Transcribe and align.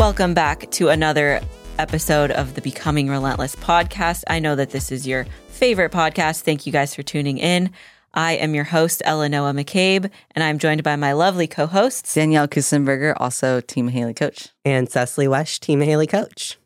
Welcome 0.00 0.32
back 0.32 0.70
to 0.70 0.88
another 0.88 1.42
episode 1.78 2.30
of 2.30 2.54
the 2.54 2.62
Becoming 2.62 3.10
Relentless 3.10 3.54
podcast. 3.54 4.24
I 4.28 4.38
know 4.38 4.56
that 4.56 4.70
this 4.70 4.90
is 4.90 5.06
your 5.06 5.26
favorite 5.48 5.92
podcast. 5.92 6.40
Thank 6.40 6.64
you 6.64 6.72
guys 6.72 6.94
for 6.94 7.02
tuning 7.02 7.36
in. 7.36 7.70
I 8.14 8.32
am 8.32 8.54
your 8.54 8.64
host, 8.64 9.02
Eleanor 9.04 9.52
McCabe, 9.52 10.10
and 10.30 10.42
I'm 10.42 10.58
joined 10.58 10.82
by 10.82 10.96
my 10.96 11.12
lovely 11.12 11.46
co 11.46 11.66
hosts, 11.66 12.14
Danielle 12.14 12.48
Kusenberger, 12.48 13.12
also 13.18 13.60
Team 13.60 13.88
Haley 13.88 14.14
coach. 14.14 14.48
And 14.64 14.88
Cecily 14.88 15.28
Wesh, 15.28 15.60
Team 15.60 15.82
Haley 15.82 16.06
coach. 16.06 16.56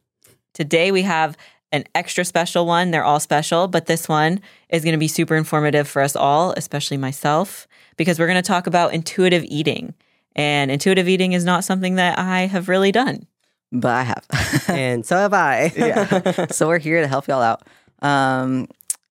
Today 0.52 0.92
we 0.92 1.02
have 1.02 1.36
an 1.72 1.82
extra 1.92 2.24
special 2.24 2.66
one. 2.66 2.92
They're 2.92 3.02
all 3.02 3.18
special, 3.18 3.66
but 3.66 3.86
this 3.86 4.08
one 4.08 4.40
is 4.68 4.84
going 4.84 4.94
to 4.94 4.96
be 4.96 5.08
super 5.08 5.34
informative 5.34 5.88
for 5.88 6.02
us 6.02 6.14
all, 6.14 6.52
especially 6.52 6.98
myself, 6.98 7.66
because 7.96 8.20
we're 8.20 8.28
going 8.28 8.40
to 8.40 8.46
talk 8.46 8.68
about 8.68 8.94
intuitive 8.94 9.42
eating. 9.48 9.92
And 10.36 10.70
intuitive 10.70 11.08
eating 11.08 11.32
is 11.32 11.44
not 11.44 11.64
something 11.64 11.96
that 11.96 12.18
I 12.18 12.42
have 12.46 12.68
really 12.68 12.92
done. 12.92 13.26
But 13.72 13.90
I 13.92 14.02
have. 14.02 14.24
and 14.68 15.04
so 15.04 15.16
have 15.16 15.32
I. 15.34 15.72
yeah. 15.76 16.46
So 16.50 16.68
we're 16.68 16.78
here 16.78 17.00
to 17.00 17.08
help 17.08 17.26
y'all 17.26 17.42
out. 17.42 17.66
Um, 18.02 18.68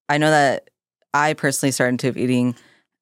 I 0.08 0.18
know 0.18 0.30
that 0.30 0.70
I 1.12 1.34
personally 1.34 1.72
started 1.72 1.94
intuitive 1.94 2.18
eating 2.18 2.56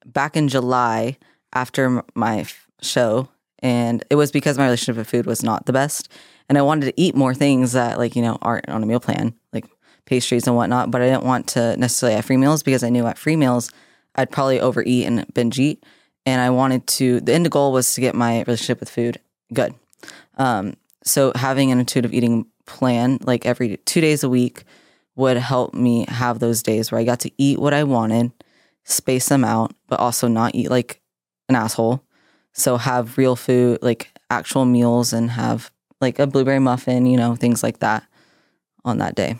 back 0.04 0.36
in 0.36 0.48
July 0.48 1.18
after 1.52 2.02
my 2.14 2.40
f- 2.40 2.66
show. 2.80 3.28
And 3.60 4.04
it 4.10 4.16
was 4.16 4.32
because 4.32 4.58
my 4.58 4.64
relationship 4.64 4.96
with 4.96 5.08
food 5.08 5.26
was 5.26 5.42
not 5.42 5.66
the 5.66 5.72
best. 5.72 6.08
And 6.48 6.58
I 6.58 6.62
wanted 6.62 6.86
to 6.86 7.00
eat 7.00 7.14
more 7.14 7.34
things 7.34 7.72
that, 7.72 7.98
like, 7.98 8.16
you 8.16 8.22
know, 8.22 8.38
aren't 8.42 8.68
on 8.68 8.82
a 8.82 8.86
meal 8.86 9.00
plan, 9.00 9.34
like 9.52 9.64
pastries 10.04 10.46
and 10.46 10.56
whatnot. 10.56 10.90
But 10.90 11.00
I 11.00 11.06
didn't 11.06 11.24
want 11.24 11.46
to 11.48 11.76
necessarily 11.76 12.16
have 12.16 12.24
free 12.24 12.36
meals 12.36 12.62
because 12.62 12.82
I 12.82 12.90
knew 12.90 13.06
at 13.06 13.18
free 13.18 13.36
meals, 13.36 13.70
I'd 14.16 14.30
probably 14.30 14.60
overeat 14.60 15.06
and 15.06 15.32
binge 15.32 15.58
eat. 15.60 15.84
And 16.24 16.40
I 16.40 16.50
wanted 16.50 16.86
to, 16.88 17.20
the 17.20 17.34
end 17.34 17.50
goal 17.50 17.72
was 17.72 17.94
to 17.94 18.00
get 18.00 18.14
my 18.14 18.40
relationship 18.40 18.80
with 18.80 18.88
food 18.90 19.18
good. 19.52 19.74
Um, 20.38 20.74
so 21.02 21.32
having 21.34 21.72
an 21.72 21.80
intuitive 21.80 22.14
eating 22.14 22.46
plan, 22.66 23.18
like 23.22 23.44
every 23.44 23.76
two 23.78 24.00
days 24.00 24.22
a 24.22 24.28
week, 24.28 24.64
would 25.14 25.36
help 25.36 25.74
me 25.74 26.06
have 26.08 26.38
those 26.38 26.62
days 26.62 26.90
where 26.90 27.00
I 27.00 27.04
got 27.04 27.20
to 27.20 27.30
eat 27.36 27.58
what 27.58 27.74
I 27.74 27.84
wanted, 27.84 28.32
space 28.84 29.28
them 29.28 29.44
out, 29.44 29.74
but 29.88 30.00
also 30.00 30.26
not 30.26 30.54
eat 30.54 30.70
like 30.70 31.02
an 31.48 31.54
asshole. 31.54 32.02
So 32.54 32.76
have 32.78 33.18
real 33.18 33.36
food, 33.36 33.80
like 33.82 34.10
actual 34.30 34.64
meals, 34.64 35.12
and 35.12 35.30
have 35.32 35.70
like 36.00 36.18
a 36.18 36.26
blueberry 36.26 36.60
muffin, 36.60 37.04
you 37.04 37.16
know, 37.18 37.34
things 37.34 37.62
like 37.62 37.80
that 37.80 38.04
on 38.84 38.98
that 38.98 39.14
day. 39.14 39.36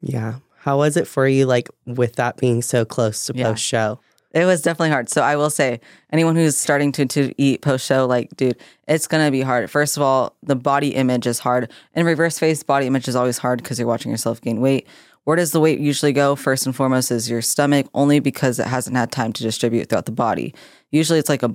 Yeah. 0.00 0.36
How 0.58 0.78
was 0.78 0.96
it 0.96 1.08
for 1.08 1.26
you, 1.26 1.46
like 1.46 1.68
with 1.84 2.16
that 2.16 2.36
being 2.36 2.62
so 2.62 2.84
close 2.84 3.26
to 3.26 3.32
Yeah. 3.34 3.48
post 3.50 3.64
show? 3.64 3.98
It 4.34 4.44
was 4.46 4.62
definitely 4.62 4.90
hard. 4.90 5.08
So 5.10 5.22
I 5.22 5.36
will 5.36 5.50
say, 5.50 5.80
anyone 6.10 6.36
who's 6.36 6.56
starting 6.56 6.90
to, 6.92 7.06
to 7.06 7.34
eat 7.36 7.60
post 7.62 7.84
show, 7.86 8.06
like, 8.06 8.34
dude, 8.36 8.56
it's 8.88 9.06
gonna 9.06 9.30
be 9.30 9.42
hard. 9.42 9.70
First 9.70 9.96
of 9.96 10.02
all, 10.02 10.36
the 10.42 10.56
body 10.56 10.94
image 10.94 11.26
is 11.26 11.38
hard. 11.38 11.70
In 11.94 12.06
reverse 12.06 12.38
face, 12.38 12.62
body 12.62 12.86
image 12.86 13.08
is 13.08 13.16
always 13.16 13.38
hard 13.38 13.62
because 13.62 13.78
you're 13.78 13.88
watching 13.88 14.10
yourself 14.10 14.40
gain 14.40 14.60
weight. 14.60 14.86
Where 15.24 15.36
does 15.36 15.52
the 15.52 15.60
weight 15.60 15.78
usually 15.78 16.12
go? 16.12 16.34
First 16.34 16.66
and 16.66 16.74
foremost 16.74 17.10
is 17.12 17.30
your 17.30 17.42
stomach, 17.42 17.86
only 17.94 18.18
because 18.20 18.58
it 18.58 18.66
hasn't 18.66 18.96
had 18.96 19.12
time 19.12 19.32
to 19.34 19.42
distribute 19.42 19.88
throughout 19.88 20.06
the 20.06 20.12
body. 20.12 20.54
Usually, 20.90 21.18
it's 21.18 21.28
like 21.28 21.42
a, 21.42 21.54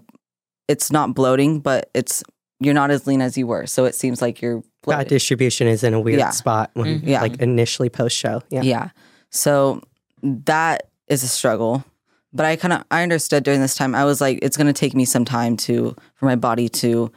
it's 0.68 0.92
not 0.92 1.14
bloating, 1.14 1.60
but 1.60 1.90
it's 1.94 2.24
you're 2.60 2.74
not 2.74 2.92
as 2.92 3.06
lean 3.06 3.22
as 3.22 3.38
you 3.38 3.46
were, 3.46 3.66
so 3.68 3.86
it 3.86 3.94
seems 3.94 4.22
like 4.22 4.42
you're 4.42 4.62
That 4.62 4.66
bloated. 4.84 5.08
distribution 5.10 5.68
is 5.68 5.84
in 5.84 5.94
a 5.94 6.00
weird 6.00 6.20
Yeah. 6.20 6.30
spot 6.32 6.72
when, 6.74 7.00
mm-hmm. 7.00 7.08
Yeah. 7.10 7.22
like 7.22 7.40
initially 7.42 7.90
post 7.90 8.16
show. 8.16 8.42
Yeah. 8.50 8.62
Yeah. 8.64 8.90
So 9.32 9.82
that 10.24 10.90
is 11.08 11.24
a 11.24 11.28
struggle. 11.28 11.84
But 12.38 12.46
I 12.46 12.56
kind 12.56 12.72
of 12.74 12.84
I 12.92 13.02
understood 13.02 13.44
during 13.44 13.62
this 13.62 13.76
time. 13.76 13.96
I 13.96 14.06
was 14.06 14.22
like, 14.22 14.38
it's 14.44 14.58
going 14.58 14.68
to 14.68 14.74
take 14.74 14.94
me 14.94 15.06
some 15.06 15.26
time 15.26 15.58
to 15.58 15.96
for 16.14 16.26
my 16.26 16.36
body 16.36 16.70
to 16.70 17.12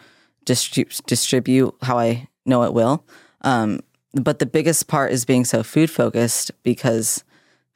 distribute 0.47 1.75
how 1.83 1.99
I 1.99 2.27
know 2.47 2.63
it 2.63 2.73
will. 2.73 3.05
Um, 3.43 3.81
but 4.15 4.39
the 4.39 4.47
biggest 4.47 4.89
part 4.89 5.13
is 5.13 5.27
being 5.27 5.45
so 5.45 5.63
food 5.63 5.91
focused 5.91 6.51
because 6.63 7.23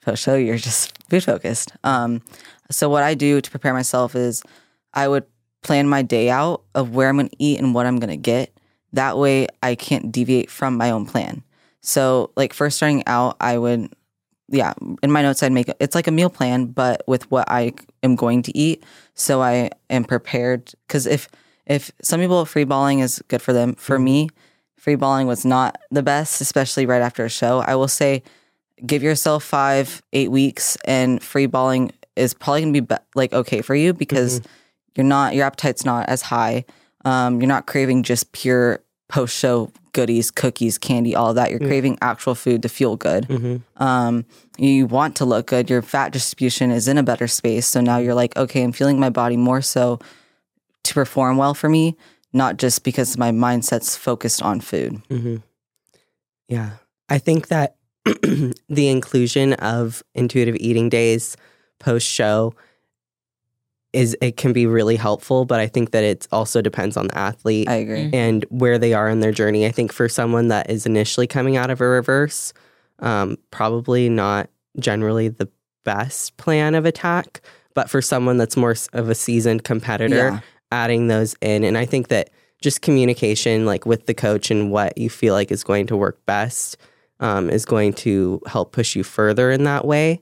for 0.01 0.17
show 0.17 0.35
you're 0.37 0.57
just 0.57 0.97
food 1.09 1.23
focused. 1.23 1.73
Um, 1.85 2.23
so 2.71 2.89
what 2.89 3.03
I 3.03 3.13
do 3.15 3.43
to 3.43 3.51
prepare 3.51 3.75
myself 3.75 4.17
is 4.17 4.43
I 4.95 5.07
would 5.07 5.27
plan 5.63 5.87
my 5.87 6.01
day 6.01 6.31
out 6.31 6.63
of 6.75 6.95
where 6.95 7.11
I'm 7.11 7.17
going 7.17 7.29
to 7.29 7.37
eat 7.39 7.61
and 7.61 7.75
what 7.75 7.85
I'm 7.85 7.99
going 7.99 8.11
to 8.11 8.17
get. 8.17 8.59
That 8.95 9.19
way 9.19 9.49
I 9.63 9.75
can't 9.75 10.11
deviate 10.11 10.51
from 10.51 10.77
my 10.79 10.91
own 10.91 11.05
plan. 11.05 11.43
So 11.83 12.31
like 12.37 12.55
first 12.55 12.79
starting 12.79 13.03
out, 13.07 13.37
I 13.39 13.59
would 13.59 13.93
yeah, 14.55 14.73
in 15.03 15.11
my 15.11 15.23
notes 15.23 15.43
I'd 15.43 15.53
make 15.53 15.71
it's 15.81 15.95
like 15.95 16.07
a 16.07 16.13
meal 16.13 16.31
plan, 16.31 16.67
but 16.67 17.03
with 17.07 17.31
what 17.31 17.51
I 17.51 17.73
am 18.03 18.15
going 18.15 18.43
to 18.43 18.57
eat. 18.57 18.85
So 19.15 19.43
I 19.43 19.71
am 19.91 20.05
prepared 20.05 20.73
because 20.87 21.07
if 21.07 21.29
if 21.67 21.91
some 22.03 22.21
people 22.21 22.45
free 22.45 22.65
balling 22.65 23.01
is 23.01 23.23
good 23.29 23.43
for 23.43 23.53
them, 23.53 23.75
for 23.75 23.99
me, 23.99 24.29
free 24.77 24.95
balling 24.95 25.27
was 25.27 25.45
not 25.45 25.79
the 25.91 26.03
best, 26.03 26.41
especially 26.41 26.87
right 26.87 27.03
after 27.03 27.25
a 27.25 27.29
show. 27.31 27.65
I 27.67 27.75
will 27.75 27.89
say, 27.89 28.23
give 28.87 29.03
yourself 29.03 29.43
five, 29.43 30.03
eight 30.13 30.31
weeks, 30.31 30.77
and 30.85 31.23
free 31.23 31.47
balling 31.47 31.91
is 32.17 32.33
probably 32.33 32.61
gonna 32.61 32.73
be, 32.73 32.81
be 32.81 32.95
like 33.15 33.33
okay 33.33 33.61
for 33.61 33.75
you 33.75 33.93
because 33.93 34.41
you're 34.95 35.05
not 35.05 35.35
your 35.35 35.47
appetite's 35.47 35.85
not 35.85 36.09
as 36.09 36.23
high. 36.23 36.65
Um, 37.05 37.41
you're 37.41 37.49
not 37.49 37.67
craving 37.67 38.05
just 38.05 38.33
pure 38.33 38.81
post 39.09 39.37
show 39.37 39.71
goodies, 39.95 40.31
cookies, 40.31 40.77
candy, 40.77 41.15
all 41.15 41.33
that. 41.33 41.51
You're 41.51 41.61
craving 41.61 41.99
actual 42.03 42.35
food 42.35 42.61
to 42.63 42.69
feel 42.69 42.97
good. 42.97 43.27
Mm-hmm. 43.27 43.83
Um, 43.83 44.27
you 44.59 44.85
want 44.85 45.17
to 45.17 45.25
look 45.25 45.47
good. 45.47 45.71
Your 45.71 45.81
fat 45.81 46.13
distribution 46.13 46.71
is 46.71 46.87
in 46.87 46.99
a 46.99 47.03
better 47.03 47.27
space. 47.27 47.67
So 47.67 47.81
now 47.81 47.97
you're 47.97 48.15
like, 48.15 48.37
okay, 48.37 48.63
I'm 48.63 48.73
feeling 48.73 49.01
my 49.01 49.09
body 49.09 49.39
more 49.39 49.63
so 49.63 50.01
to 50.83 50.95
perform 50.95 51.39
well 51.39 51.55
for 51.55 51.71
me, 51.71 51.97
not 52.35 52.59
just 52.59 52.85
because 52.85 53.17
my 53.17 53.31
mindset's 53.31 53.97
focused 53.97 54.43
on 54.43 54.61
food. 54.61 55.01
Mm-hmm. 55.09 55.37
Yeah. 56.49 56.73
I 57.09 57.19
think 57.19 57.49
that 57.49 57.77
the 58.05 58.89
inclusion 58.89 59.55
of 59.55 60.03
intuitive 60.15 60.57
eating 60.57 60.91
days 60.91 61.37
post 61.79 62.07
show 62.07 62.55
is 63.95 64.17
it 64.21 64.37
can 64.37 64.53
be 64.53 64.67
really 64.67 64.97
helpful, 64.97 65.45
but 65.45 65.61
I 65.61 65.67
think 65.67 65.93
that 65.93 66.05
it 66.05 66.27
also 66.33 66.61
depends 66.61 66.97
on 66.97 67.07
the 67.09 67.17
athlete 67.19 67.69
I 67.69 67.75
agree. 67.77 68.05
Mm. 68.11 68.15
and 68.15 68.45
where 68.51 68.79
they 68.79 68.93
are 68.95 69.09
in 69.09 69.21
their 69.21 69.33
journey. 69.33 69.67
I 69.67 69.71
think 69.71 69.93
for 69.93 70.09
someone 70.09 70.49
that 70.49 70.69
is 70.71 70.85
initially 70.87 71.27
coming 71.27 71.57
out 71.57 71.71
of 71.71 71.81
a 71.81 71.87
reverse, 71.87 72.53
um, 72.99 73.37
probably 73.51 74.09
not 74.09 74.51
generally 74.79 75.29
the 75.29 75.49
best 75.85 76.37
plan 76.37 76.75
of 76.75 76.85
attack. 76.85 77.41
But 77.75 77.91
for 77.91 78.01
someone 78.01 78.37
that's 78.39 78.57
more 78.57 78.75
of 78.93 79.09
a 79.09 79.15
seasoned 79.15 79.65
competitor, 79.65 80.15
Yeah. 80.17 80.41
adding 80.71 81.09
those 81.09 81.35
in, 81.41 81.65
and 81.65 81.77
I 81.77 81.85
think 81.87 82.09
that 82.09 82.31
just 82.61 82.83
communication, 82.83 83.67
like 83.67 83.85
with 83.85 84.07
the 84.07 84.15
coach 84.15 84.51
and 84.51 84.71
what 84.71 84.97
you 84.97 85.11
feel 85.11 85.35
like 85.35 85.51
is 85.51 85.65
going 85.65 85.87
to 85.89 85.97
work 85.97 86.25
best, 86.25 86.77
um, 87.21 87.51
is 87.51 87.65
going 87.65 87.93
to 87.93 88.41
help 88.47 88.73
push 88.73 88.95
you 88.97 89.03
further 89.03 89.51
in 89.51 89.65
that 89.65 89.85
way. 89.85 90.21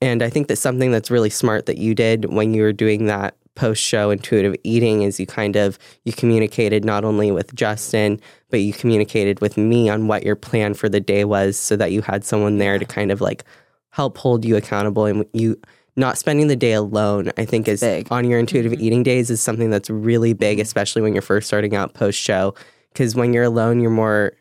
And 0.00 0.22
I 0.22 0.30
think 0.30 0.48
that 0.48 0.56
something 0.56 0.90
that's 0.90 1.10
really 1.10 1.30
smart 1.30 1.66
that 1.66 1.78
you 1.78 1.94
did 1.94 2.26
when 2.26 2.52
you 2.54 2.62
were 2.62 2.72
doing 2.72 3.06
that 3.06 3.36
post 3.54 3.82
show 3.82 4.10
intuitive 4.10 4.54
eating 4.64 5.02
is 5.02 5.18
you 5.18 5.26
kind 5.26 5.56
of 5.56 5.78
you 6.04 6.12
communicated 6.12 6.84
not 6.84 7.04
only 7.04 7.30
with 7.30 7.54
Justin 7.54 8.20
but 8.50 8.60
you 8.60 8.72
communicated 8.72 9.40
with 9.40 9.56
me 9.56 9.88
on 9.88 10.08
what 10.08 10.24
your 10.24 10.36
plan 10.36 10.74
for 10.74 10.90
the 10.90 11.00
day 11.00 11.24
was 11.24 11.56
so 11.56 11.74
that 11.74 11.90
you 11.90 12.02
had 12.02 12.22
someone 12.22 12.58
there 12.58 12.78
to 12.78 12.84
kind 12.84 13.10
of 13.10 13.22
like 13.22 13.44
help 13.88 14.18
hold 14.18 14.44
you 14.44 14.56
accountable 14.56 15.06
and 15.06 15.24
you 15.32 15.58
not 15.96 16.18
spending 16.18 16.48
the 16.48 16.56
day 16.56 16.74
alone 16.74 17.32
I 17.38 17.46
think 17.46 17.66
is 17.66 17.80
Big. 17.80 18.08
on 18.10 18.28
your 18.28 18.38
intuitive 18.38 18.72
mm-hmm. 18.72 18.82
eating 18.82 19.02
days 19.02 19.30
is 19.30 19.40
something 19.40 19.70
that's 19.70 19.88
really 19.88 20.34
big 20.34 20.58
mm-hmm. 20.58 20.62
especially 20.62 21.00
when 21.00 21.14
you're 21.14 21.22
first 21.22 21.46
starting 21.46 21.74
out 21.74 21.94
post 21.94 22.20
show 22.20 22.54
because 22.92 23.14
when 23.14 23.32
you're 23.32 23.44
alone 23.44 23.80
you're 23.80 23.90
more 23.90 24.34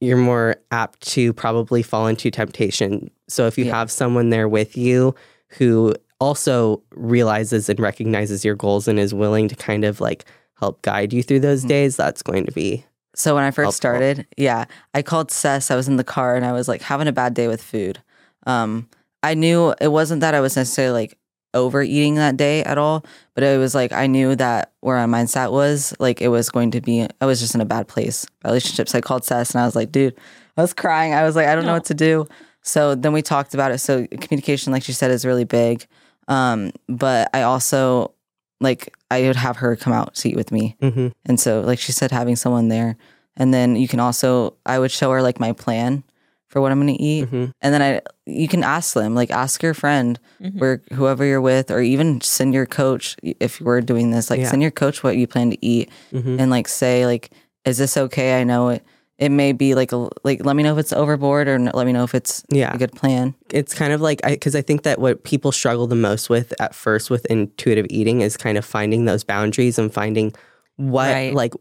you're 0.00 0.16
more 0.16 0.56
apt 0.70 1.00
to 1.00 1.32
probably 1.32 1.82
fall 1.82 2.06
into 2.06 2.30
temptation. 2.30 3.10
So 3.28 3.46
if 3.46 3.58
you 3.58 3.64
Yeah. 3.66 3.76
have 3.78 3.90
someone 3.90 4.30
there 4.30 4.48
with 4.48 4.76
you 4.76 5.14
who 5.58 5.94
also 6.20 6.82
realizes 6.94 7.68
and 7.68 7.78
recognizes 7.78 8.44
your 8.44 8.54
goals 8.54 8.88
and 8.88 8.98
is 8.98 9.12
willing 9.12 9.48
to 9.48 9.56
kind 9.56 9.84
of 9.84 10.00
like 10.00 10.24
help 10.58 10.80
guide 10.82 11.12
you 11.12 11.22
through 11.22 11.40
those 11.40 11.64
Mhm. 11.64 11.68
days, 11.68 11.96
that's 11.96 12.22
going 12.22 12.46
to 12.46 12.52
be 12.52 12.84
So 13.18 13.34
when 13.34 13.44
I 13.44 13.50
first 13.50 13.64
Helpful. 13.64 13.72
started, 13.72 14.26
yeah, 14.36 14.66
I 14.92 15.00
called 15.00 15.30
Cess. 15.30 15.70
I 15.70 15.74
was 15.76 15.88
in 15.88 15.96
the 15.96 16.04
car 16.04 16.36
and 16.36 16.44
I 16.44 16.52
was 16.52 16.68
like 16.68 16.82
having 16.82 17.08
a 17.08 17.12
bad 17.12 17.32
day 17.32 17.48
with 17.48 17.62
food. 17.62 17.98
Um, 18.46 18.88
I 19.22 19.32
knew 19.32 19.72
it 19.80 19.88
wasn't 19.88 20.20
that 20.20 20.34
I 20.34 20.40
was 20.40 20.54
necessarily 20.54 20.92
like 20.92 21.18
overeating 21.54 22.16
that 22.16 22.36
day 22.36 22.62
at 22.64 22.76
all, 22.76 23.06
but 23.34 23.42
it 23.42 23.58
was 23.58 23.74
like 23.74 23.90
I 23.90 24.06
knew 24.06 24.36
that 24.36 24.72
where 24.82 25.04
my 25.06 25.22
mindset 25.22 25.50
was, 25.50 25.94
like 25.98 26.20
it 26.20 26.28
was 26.28 26.50
going 26.50 26.70
to 26.72 26.82
be. 26.82 27.06
I 27.20 27.24
was 27.24 27.40
just 27.40 27.54
in 27.54 27.62
a 27.62 27.64
bad 27.64 27.88
place. 27.88 28.26
Relationships. 28.44 28.94
I 28.94 29.00
called 29.00 29.24
Cess 29.24 29.52
and 29.54 29.62
I 29.62 29.64
was 29.64 29.74
like, 29.74 29.90
dude, 29.92 30.14
I 30.58 30.60
was 30.60 30.74
crying. 30.74 31.14
I 31.14 31.24
was 31.24 31.34
like, 31.36 31.46
I 31.46 31.54
don't 31.54 31.64
know 31.64 31.72
what 31.72 31.86
to 31.86 31.94
do. 31.94 32.26
So 32.66 32.94
then 32.96 33.12
we 33.12 33.22
talked 33.22 33.54
about 33.54 33.70
it. 33.70 33.78
So 33.78 34.06
communication, 34.20 34.72
like 34.72 34.82
she 34.82 34.92
said, 34.92 35.10
is 35.12 35.24
really 35.24 35.44
big. 35.44 35.86
Um, 36.28 36.72
but 36.88 37.30
I 37.32 37.42
also 37.42 38.12
like 38.60 38.92
I 39.10 39.22
would 39.22 39.36
have 39.36 39.58
her 39.58 39.76
come 39.76 39.92
out 39.92 40.14
to 40.16 40.28
eat 40.28 40.36
with 40.36 40.50
me. 40.50 40.76
Mhm. 40.82 41.12
And 41.26 41.38
so, 41.38 41.60
like 41.60 41.78
she 41.78 41.92
said, 41.92 42.10
having 42.10 42.34
someone 42.36 42.68
there. 42.68 42.96
And 43.36 43.54
then 43.54 43.76
you 43.76 43.86
can 43.86 44.00
also, 44.00 44.54
I 44.66 44.78
would 44.78 44.90
show 44.90 45.10
her 45.12 45.22
like 45.22 45.38
my 45.38 45.52
plan 45.52 46.02
for 46.48 46.60
what 46.60 46.72
I'm 46.72 46.80
going 46.80 46.96
to 46.96 47.02
eat. 47.02 47.30
Mhm. 47.30 47.52
And 47.60 47.74
then 47.74 47.82
I, 47.82 48.00
you 48.24 48.48
can 48.48 48.64
ask 48.64 48.94
them, 48.94 49.14
like 49.14 49.30
ask 49.30 49.62
your 49.62 49.74
friend 49.74 50.18
Mhm. 50.42 50.60
or 50.60 50.80
whoever 50.94 51.24
you're 51.24 51.40
with, 51.40 51.70
or 51.70 51.80
even 51.82 52.20
send 52.20 52.54
your 52.54 52.66
coach 52.66 53.16
if 53.22 53.60
we're 53.60 53.80
doing 53.82 54.10
this, 54.10 54.30
like 54.30 54.40
Yeah. 54.40 54.50
send 54.50 54.62
your 54.62 54.70
coach 54.72 55.04
what 55.04 55.16
you 55.16 55.26
plan 55.26 55.50
to 55.50 55.58
eat 55.64 55.90
Mhm. 56.12 56.40
and 56.40 56.50
like 56.50 56.66
say, 56.66 57.04
like, 57.06 57.30
is 57.64 57.78
this 57.78 57.96
okay? 57.96 58.40
I 58.40 58.44
know 58.44 58.70
it. 58.70 58.82
It 59.18 59.30
may 59.30 59.52
be 59.52 59.74
like 59.74 59.92
a 59.92 60.08
like. 60.24 60.44
Let 60.44 60.56
me 60.56 60.62
know 60.62 60.72
if 60.74 60.78
it's 60.78 60.92
overboard, 60.92 61.48
or 61.48 61.58
let 61.58 61.86
me 61.86 61.92
know 61.92 62.04
if 62.04 62.14
it's 62.14 62.44
Yeah. 62.50 62.74
a 62.74 62.78
good 62.78 62.92
plan. 62.92 63.34
it's 63.50 63.72
kind 63.74 63.92
of 63.94 64.00
like 64.02 64.20
because 64.22 64.54
I, 64.54 64.60
think 64.60 64.82
that 64.82 64.98
what 65.00 65.24
people 65.24 65.52
struggle 65.52 65.86
the 65.86 65.94
most 65.96 66.28
with 66.28 66.52
at 66.60 66.74
first 66.74 67.08
with 67.08 67.24
intuitive 67.26 67.86
eating 67.88 68.20
is 68.20 68.36
kind 68.36 68.58
of 68.58 68.64
finding 68.64 69.06
those 69.06 69.24
boundaries 69.24 69.78
and 69.78 69.92
finding 69.92 70.34
what 70.76 71.10
Right. 71.12 71.32
like 71.32 71.54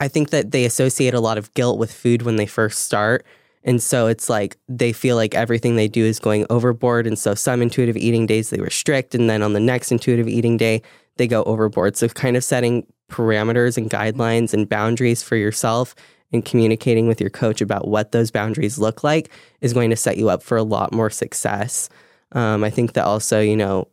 I 0.00 0.06
think 0.06 0.30
that 0.30 0.52
they 0.52 0.64
associate 0.64 1.14
a 1.14 1.20
lot 1.20 1.36
of 1.38 1.52
guilt 1.54 1.78
with 1.78 1.90
food 1.92 2.22
when 2.22 2.36
they 2.36 2.46
first 2.46 2.84
start. 2.84 3.26
And 3.64 3.82
so 3.82 4.06
it's 4.06 4.30
like 4.30 4.56
they 4.68 4.92
feel 4.92 5.16
like 5.16 5.34
everything 5.34 5.74
they 5.74 5.88
do 5.88 6.04
is 6.04 6.20
going 6.20 6.46
overboard. 6.48 7.08
And 7.08 7.18
so 7.18 7.34
some 7.34 7.60
intuitive 7.60 7.96
eating 7.96 8.24
days 8.24 8.50
they 8.50 8.60
restrict. 8.60 9.16
And 9.16 9.28
then 9.28 9.42
on 9.42 9.52
the 9.52 9.60
next 9.60 9.90
intuitive 9.90 10.28
eating 10.28 10.56
day, 10.56 10.82
they 11.16 11.26
go 11.26 11.42
overboard. 11.42 11.96
So 11.96 12.06
kind 12.08 12.36
of 12.36 12.44
setting 12.44 12.86
parameters 13.10 13.76
and 13.76 13.90
guidelines 13.90 14.54
and 14.54 14.68
boundaries 14.68 15.24
for 15.24 15.34
yourself 15.34 15.96
and 16.32 16.44
communicating 16.44 17.06
with 17.06 17.20
your 17.20 17.30
coach 17.30 17.60
about 17.60 17.88
what 17.88 18.12
those 18.12 18.30
boundaries 18.30 18.78
look 18.78 19.02
like 19.02 19.30
is 19.60 19.72
going 19.72 19.90
to 19.90 19.96
set 19.96 20.18
you 20.18 20.28
up 20.28 20.42
for 20.42 20.56
a 20.56 20.62
lot 20.62 20.92
more 20.92 21.10
success. 21.10 21.88
Um, 22.32 22.62
I 22.62 22.70
think 22.70 22.92
that 22.92 23.04
also, 23.04 23.40
you 23.40 23.56
know, 23.56 23.88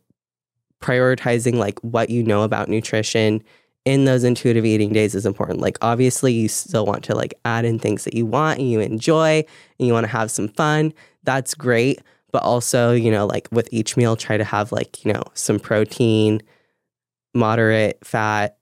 prioritizing 0.80 1.54
like 1.54 1.78
what 1.80 2.10
you 2.10 2.22
know 2.22 2.42
about 2.42 2.68
nutrition 2.68 3.42
in 3.84 4.04
those 4.04 4.24
intuitive 4.24 4.66
eating 4.66 4.92
days 4.92 5.14
is 5.14 5.24
important. 5.24 5.60
Like 5.60 5.78
obviously 5.80 6.32
you 6.32 6.48
still 6.48 6.84
want 6.84 7.04
to 7.04 7.14
like 7.14 7.32
add 7.44 7.64
in 7.64 7.78
things 7.78 8.04
that 8.04 8.14
you 8.14 8.26
want 8.26 8.58
and 8.58 8.70
you 8.70 8.80
enjoy 8.80 9.44
and 9.78 9.86
you 9.86 9.92
want 9.92 10.04
to 10.04 10.12
have 10.12 10.30
some 10.30 10.48
fun. 10.48 10.92
That's 11.22 11.54
great. 11.54 12.00
But 12.32 12.42
also, 12.42 12.92
you 12.92 13.10
know, 13.10 13.26
like 13.26 13.48
with 13.52 13.68
each 13.72 13.96
meal, 13.96 14.16
try 14.16 14.36
to 14.36 14.44
have 14.44 14.72
like, 14.72 15.04
you 15.04 15.12
know, 15.12 15.22
some 15.34 15.58
protein, 15.58 16.42
moderate 17.32 18.04
fat, 18.04 18.58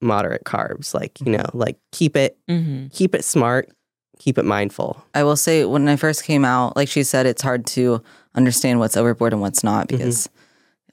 moderate 0.00 0.44
carbs. 0.44 0.94
Like, 0.94 1.20
you 1.20 1.32
know, 1.32 1.44
like 1.52 1.78
keep 1.92 2.16
it 2.16 2.38
hmm 2.48 2.86
keep 2.92 3.14
it 3.14 3.24
smart, 3.24 3.70
keep 4.18 4.38
it 4.38 4.44
mindful. 4.44 5.02
I 5.14 5.22
will 5.24 5.36
say 5.36 5.64
when 5.64 5.88
I 5.88 5.96
first 5.96 6.24
came 6.24 6.44
out, 6.44 6.76
like 6.76 6.88
she 6.88 7.02
said, 7.02 7.26
it's 7.26 7.42
hard 7.42 7.66
to 7.68 8.02
understand 8.34 8.78
what's 8.78 8.96
overboard 8.96 9.32
and 9.32 9.42
what's 9.42 9.64
not 9.64 9.88
because 9.88 10.28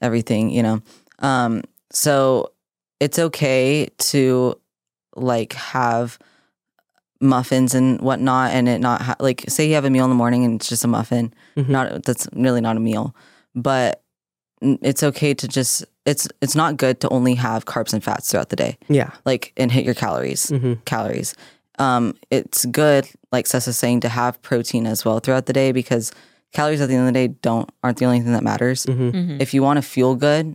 everything, 0.02 0.50
you 0.50 0.62
know. 0.62 0.82
Um, 1.20 1.62
so 1.92 2.52
it's 3.00 3.18
okay 3.18 3.88
to 3.98 4.58
like 5.16 5.52
have 5.54 6.18
muffins 7.20 7.74
and 7.74 8.00
whatnot, 8.00 8.50
and 8.52 8.68
it 8.68 8.80
not 8.80 9.00
ha- 9.00 9.16
like 9.20 9.44
say 9.48 9.66
you 9.68 9.74
have 9.74 9.84
a 9.84 9.90
meal 9.90 10.04
in 10.04 10.10
the 10.10 10.16
morning 10.16 10.44
and 10.44 10.56
it's 10.60 10.68
just 10.68 10.84
a 10.84 10.88
muffin. 10.88 11.32
Mhm. 11.56 11.68
Not 11.68 12.02
that's 12.02 12.28
really 12.34 12.60
not 12.60 12.76
a 12.76 12.80
meal, 12.80 13.14
but 13.54 14.02
it's 14.60 15.02
okay 15.02 15.34
to 15.34 15.48
just 15.48 15.84
it's 16.06 16.28
it's 16.40 16.54
not 16.54 16.76
good 16.76 17.00
to 17.00 17.08
only 17.08 17.34
have 17.36 17.64
carbs 17.64 17.92
and 17.92 18.02
fats 18.04 18.30
throughout 18.30 18.48
the 18.50 18.56
day, 18.56 18.76
Yeah. 18.88 19.10
like 19.24 19.52
and 19.56 19.70
hit 19.72 19.84
your 19.84 19.94
calories 19.94 20.48
hmm 20.50 20.74
calories. 20.84 21.34
Um, 21.78 22.14
it's 22.30 22.64
good, 22.66 23.08
like 23.32 23.46
Sessa's 23.46 23.76
saying, 23.76 24.00
to 24.00 24.08
have 24.08 24.40
protein 24.42 24.86
as 24.86 25.04
well 25.04 25.18
throughout 25.18 25.46
the 25.46 25.52
day 25.52 25.72
because 25.72 26.12
calories 26.52 26.80
at 26.80 26.88
the 26.88 26.94
end 26.94 27.08
of 27.08 27.12
the 27.14 27.18
day 27.26 27.34
don't 27.42 27.68
aren't 27.82 27.98
the 27.98 28.04
only 28.04 28.20
thing 28.20 28.32
that 28.32 28.44
matters. 28.44 28.84
hmm 28.84 29.10
hmm 29.10 29.36
If 29.40 29.54
you 29.54 29.62
want 29.62 29.78
to 29.78 29.82
feel 29.82 30.14
good 30.14 30.54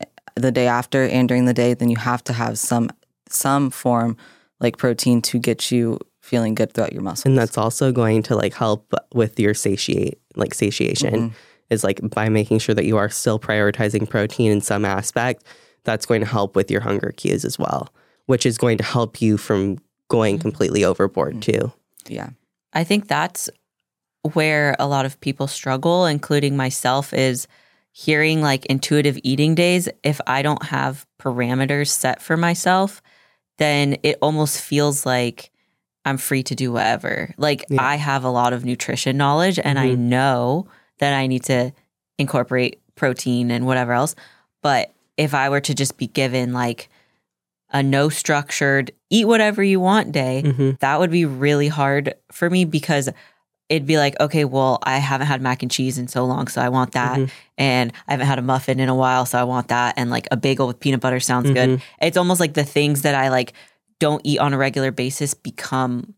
eh, 0.00 0.06
the 0.34 0.50
day 0.50 0.66
after 0.66 1.04
and 1.06 1.28
during 1.28 1.44
the 1.44 1.54
day, 1.54 1.74
then 1.74 1.90
you 1.90 1.96
have 1.96 2.24
to 2.24 2.32
have 2.32 2.58
some 2.58 2.90
some 3.28 3.70
form 3.70 4.16
like 4.60 4.76
protein 4.78 5.22
to 5.22 5.38
get 5.38 5.70
you 5.70 5.98
feeling 6.22 6.54
good 6.54 6.72
throughout 6.72 6.92
your 6.92 7.02
muscles. 7.02 7.26
And 7.26 7.38
that's 7.38 7.56
also 7.56 7.92
going 7.92 8.22
to 8.24 8.34
like 8.36 8.52
help 8.54 8.92
with 9.14 9.38
your 9.40 9.54
satiate, 9.54 10.18
like 10.34 10.54
satiation, 10.54 11.14
Mhm. 11.14 11.32
Is 11.70 11.84
like 11.84 12.00
by 12.10 12.28
making 12.28 12.58
sure 12.58 12.74
that 12.74 12.84
you 12.84 12.96
are 12.96 13.08
still 13.08 13.38
prioritizing 13.38 14.08
protein 14.08 14.50
in 14.50 14.60
some 14.60 14.84
aspect. 14.84 15.44
That's 15.84 16.06
going 16.06 16.20
to 16.20 16.26
help 16.26 16.56
with 16.56 16.70
your 16.70 16.80
hunger 16.80 17.12
cues 17.16 17.44
as 17.44 17.58
well, 17.58 17.88
which 18.26 18.44
is 18.44 18.58
going 18.58 18.78
to 18.78 18.84
help 18.84 19.20
you 19.22 19.36
from 19.38 19.78
going 20.08 20.38
completely 20.38 20.84
overboard 20.84 21.40
too. 21.42 21.72
yeah. 22.06 22.30
I 22.74 22.84
think 22.84 23.08
that's 23.08 23.48
where 24.34 24.76
a 24.78 24.86
lot 24.86 25.06
of 25.06 25.18
people 25.20 25.46
struggle, 25.46 26.04
including 26.06 26.56
myself, 26.56 27.12
is 27.14 27.46
hearing 27.92 28.42
like 28.42 28.66
intuitive 28.66 29.18
eating 29.22 29.54
days. 29.54 29.88
If 30.02 30.20
I 30.26 30.42
don't 30.42 30.62
have 30.64 31.06
parameters 31.18 31.88
set 31.88 32.20
for 32.20 32.36
myself, 32.36 33.00
then 33.56 33.96
it 34.02 34.18
almost 34.20 34.60
feels 34.60 35.06
like 35.06 35.50
I'm 36.04 36.18
free 36.18 36.42
to 36.44 36.54
do 36.54 36.72
whatever. 36.72 37.34
Like 37.38 37.64
Yeah. 37.70 37.82
I 37.82 37.96
have 37.96 38.24
a 38.24 38.30
lot 38.30 38.52
of 38.52 38.64
nutrition 38.64 39.16
knowledge 39.16 39.58
and 39.58 39.78
I 39.78 39.88
Mhm. 39.88 39.98
know 39.98 40.66
that 40.98 41.14
I 41.14 41.26
need 41.26 41.44
to 41.44 41.72
incorporate 42.18 42.80
protein 42.94 43.50
and 43.50 43.66
whatever 43.66 43.92
else. 43.92 44.14
But 44.62 44.92
if 45.16 45.34
I 45.34 45.48
were 45.48 45.60
to 45.60 45.74
just 45.74 45.96
be 45.96 46.06
given 46.06 46.52
like 46.52 46.88
a 47.70 47.82
no 47.82 48.08
structured 48.08 48.90
eat 49.10 49.26
whatever 49.26 49.62
you 49.62 49.78
want 49.80 50.12
day, 50.12 50.42
hmm 50.42 50.70
that 50.80 50.98
would 51.00 51.10
be 51.10 51.24
really 51.24 51.68
hard 51.68 52.14
for 52.32 52.48
me 52.48 52.64
because 52.64 53.08
it'd 53.68 53.86
be 53.86 53.98
like, 53.98 54.18
okay, 54.18 54.46
well, 54.46 54.78
I 54.82 54.96
haven't 54.96 55.26
had 55.26 55.42
mac 55.42 55.62
and 55.62 55.70
cheese 55.70 55.98
in 55.98 56.08
so 56.08 56.24
long, 56.24 56.48
so 56.48 56.62
I 56.62 56.70
want 56.70 56.92
that. 56.92 57.18
Mhm. 57.18 57.30
And 57.58 57.92
I 58.06 58.12
haven't 58.12 58.26
had 58.26 58.38
a 58.38 58.42
muffin 58.42 58.80
in 58.80 58.88
a 58.88 58.94
while, 58.94 59.26
so 59.26 59.38
I 59.38 59.44
want 59.44 59.68
that. 59.68 59.92
And 59.98 60.08
like 60.10 60.26
a 60.30 60.38
bagel 60.38 60.66
with 60.66 60.80
peanut 60.80 61.00
butter 61.00 61.20
sounds 61.20 61.50
good. 61.50 61.68
Mhm. 61.68 61.82
It's 62.00 62.16
almost 62.16 62.40
like 62.40 62.54
the 62.54 62.64
things 62.64 63.02
that 63.02 63.14
I 63.14 63.28
like 63.28 63.52
don't 64.00 64.22
eat 64.24 64.38
on 64.38 64.54
a 64.54 64.58
regular 64.58 64.90
basis 64.90 65.34
become 65.34 66.14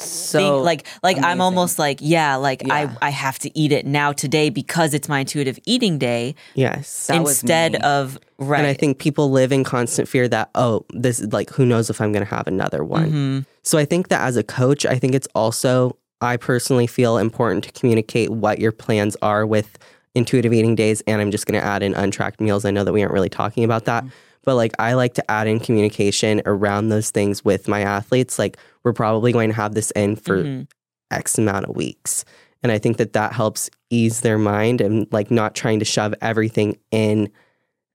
So 0.00 0.38
thing- 0.38 0.64
like 0.64 0.86
like 1.02 1.18
I'm 1.22 1.40
almost 1.40 1.78
like 1.78 1.98
yeah 2.00 2.36
like 2.36 2.62
Yeah. 2.66 2.74
I 3.02 3.08
I 3.08 3.10
have 3.10 3.38
to 3.40 3.58
eat 3.58 3.72
it 3.72 3.86
now 3.86 4.12
today 4.12 4.48
because 4.50 4.94
it's 4.94 5.08
my 5.08 5.20
intuitive 5.20 5.58
eating 5.66 5.98
day 5.98 6.34
Yes. 6.54 7.10
Instead 7.12 7.76
of 7.76 8.18
right 8.38 8.58
And 8.58 8.66
I 8.66 8.74
think 8.74 8.98
people 8.98 9.30
live 9.30 9.50
in 9.50 9.64
constant 9.64 10.08
fear 10.08 10.28
that, 10.28 10.50
oh, 10.54 10.84
this 10.90 11.18
is 11.18 11.32
like, 11.32 11.50
who 11.50 11.66
knows 11.66 11.90
if 11.90 12.00
I'm 12.00 12.12
going 12.12 12.24
to 12.24 12.30
have 12.34 12.46
another 12.46 12.84
one. 12.84 13.10
Mhm. 13.10 13.46
So 13.64 13.78
I 13.78 13.84
think 13.84 14.08
that 14.08 14.20
as 14.26 14.36
a 14.36 14.44
coach, 14.44 14.86
I 14.86 14.96
think 14.98 15.14
it's 15.14 15.26
also, 15.34 15.96
I 16.20 16.36
personally 16.36 16.86
feel 16.86 17.18
important 17.18 17.64
to 17.64 17.72
communicate 17.72 18.30
what 18.30 18.60
your 18.60 18.70
plans 18.72 19.16
are 19.22 19.44
with 19.44 19.76
intuitive 20.14 20.52
eating 20.52 20.74
days. 20.76 21.02
And 21.08 21.20
I'm 21.20 21.30
just 21.32 21.46
going 21.46 21.60
to 21.60 21.66
add 21.66 21.82
in 21.82 21.94
untracked 21.94 22.40
meals. 22.40 22.64
I 22.64 22.70
know 22.70 22.84
that 22.84 22.92
we 22.92 23.02
aren't 23.02 23.12
really 23.12 23.28
talking 23.28 23.64
about 23.64 23.84
that, 23.86 24.04
but 24.48 24.54
like 24.54 24.72
I 24.78 24.94
like 24.94 25.12
to 25.14 25.30
add 25.30 25.46
in 25.46 25.60
communication 25.60 26.40
around 26.46 26.88
those 26.88 27.10
things 27.10 27.44
with 27.44 27.68
my 27.68 27.82
athletes. 27.82 28.38
Like 28.38 28.56
we're 28.82 28.94
probably 28.94 29.30
going 29.30 29.50
to 29.50 29.54
have 29.54 29.74
this 29.74 29.90
in 29.90 30.16
for 30.16 30.42
Mhm. 30.42 30.66
X 31.10 31.36
amount 31.36 31.66
of 31.66 31.76
weeks. 31.76 32.24
And 32.62 32.72
I 32.72 32.78
think 32.78 32.96
that 32.96 33.12
that 33.12 33.34
helps 33.34 33.68
ease 33.90 34.22
their 34.22 34.38
mind 34.38 34.80
and 34.80 35.06
like 35.12 35.30
not 35.30 35.54
trying 35.54 35.80
to 35.80 35.84
shove 35.84 36.14
everything 36.22 36.78
in 36.90 37.28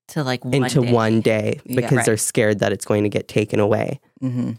to 0.10 0.24
like 0.24 0.46
one 0.46 0.54
into 0.54 0.82
day. 0.82 0.92
one 0.92 1.22
day 1.22 1.60
Yeah. 1.66 1.76
because 1.78 1.98
Right. 1.98 2.06
they're 2.06 2.18
scared 2.18 2.60
that 2.60 2.72
it's 2.72 2.86
going 2.86 3.02
to 3.02 3.10
get 3.10 3.28
taken 3.28 3.60
away. 3.60 4.00
hmm 4.22 4.52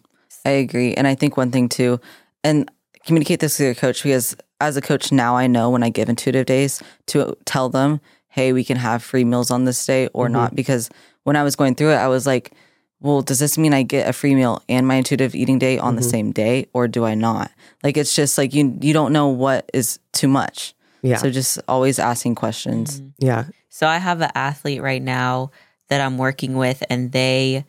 I 0.44 0.50
agree. 0.50 0.94
And 0.94 1.06
I 1.06 1.14
think 1.14 1.36
one 1.36 1.52
thing 1.52 1.68
too, 1.68 2.00
and 2.42 2.68
communicate 3.06 3.38
this 3.38 3.58
with 3.60 3.66
your 3.66 3.74
coach 3.76 4.02
because 4.02 4.34
as 4.60 4.76
a 4.76 4.80
coach 4.82 5.12
now, 5.12 5.36
I 5.36 5.46
know 5.46 5.70
when 5.70 5.84
I 5.84 5.90
give 5.90 6.08
intuitive 6.08 6.46
days 6.46 6.82
to 7.06 7.36
tell 7.44 7.68
them, 7.68 8.00
hey, 8.28 8.52
we 8.52 8.64
can 8.64 8.78
have 8.78 9.00
free 9.00 9.22
meals 9.24 9.52
on 9.52 9.64
this 9.64 9.86
day 9.86 10.08
or 10.12 10.26
Mhm. 10.26 10.32
not. 10.32 10.56
Because 10.56 10.90
when 11.24 11.36
I 11.36 11.42
was 11.42 11.56
going 11.56 11.74
through 11.74 11.90
it, 11.92 11.96
I 11.96 12.08
was 12.08 12.26
like, 12.26 12.52
well, 13.00 13.20
does 13.20 13.38
this 13.38 13.58
mean 13.58 13.74
I 13.74 13.82
get 13.82 14.08
a 14.08 14.12
free 14.12 14.34
meal 14.34 14.62
and 14.68 14.86
my 14.86 14.94
intuitive 14.94 15.34
eating 15.34 15.58
day 15.58 15.78
on 15.78 15.96
the 15.96 16.02
Mhm. 16.02 16.10
same 16.10 16.32
day 16.32 16.66
or 16.72 16.88
do 16.88 17.04
I 17.04 17.14
not? 17.14 17.50
Like 17.82 17.96
it's 17.98 18.14
just 18.14 18.38
like 18.38 18.54
you 18.54 18.78
you 18.80 18.92
don't 18.94 19.12
know 19.12 19.28
what 19.28 19.68
is 19.74 19.98
too 20.12 20.28
much. 20.28 20.74
Yeah. 21.02 21.16
So 21.18 21.28
just 21.30 21.58
always 21.68 21.98
asking 21.98 22.36
questions. 22.36 23.00
Mhm. 23.00 23.12
yeah. 23.18 23.44
So 23.68 23.86
I 23.86 23.98
have 23.98 24.20
an 24.22 24.30
athlete 24.34 24.80
right 24.80 25.02
now 25.02 25.50
that 25.90 26.00
I'm 26.00 26.16
working 26.16 26.54
with 26.56 26.82
and 26.88 27.12
they 27.12 27.64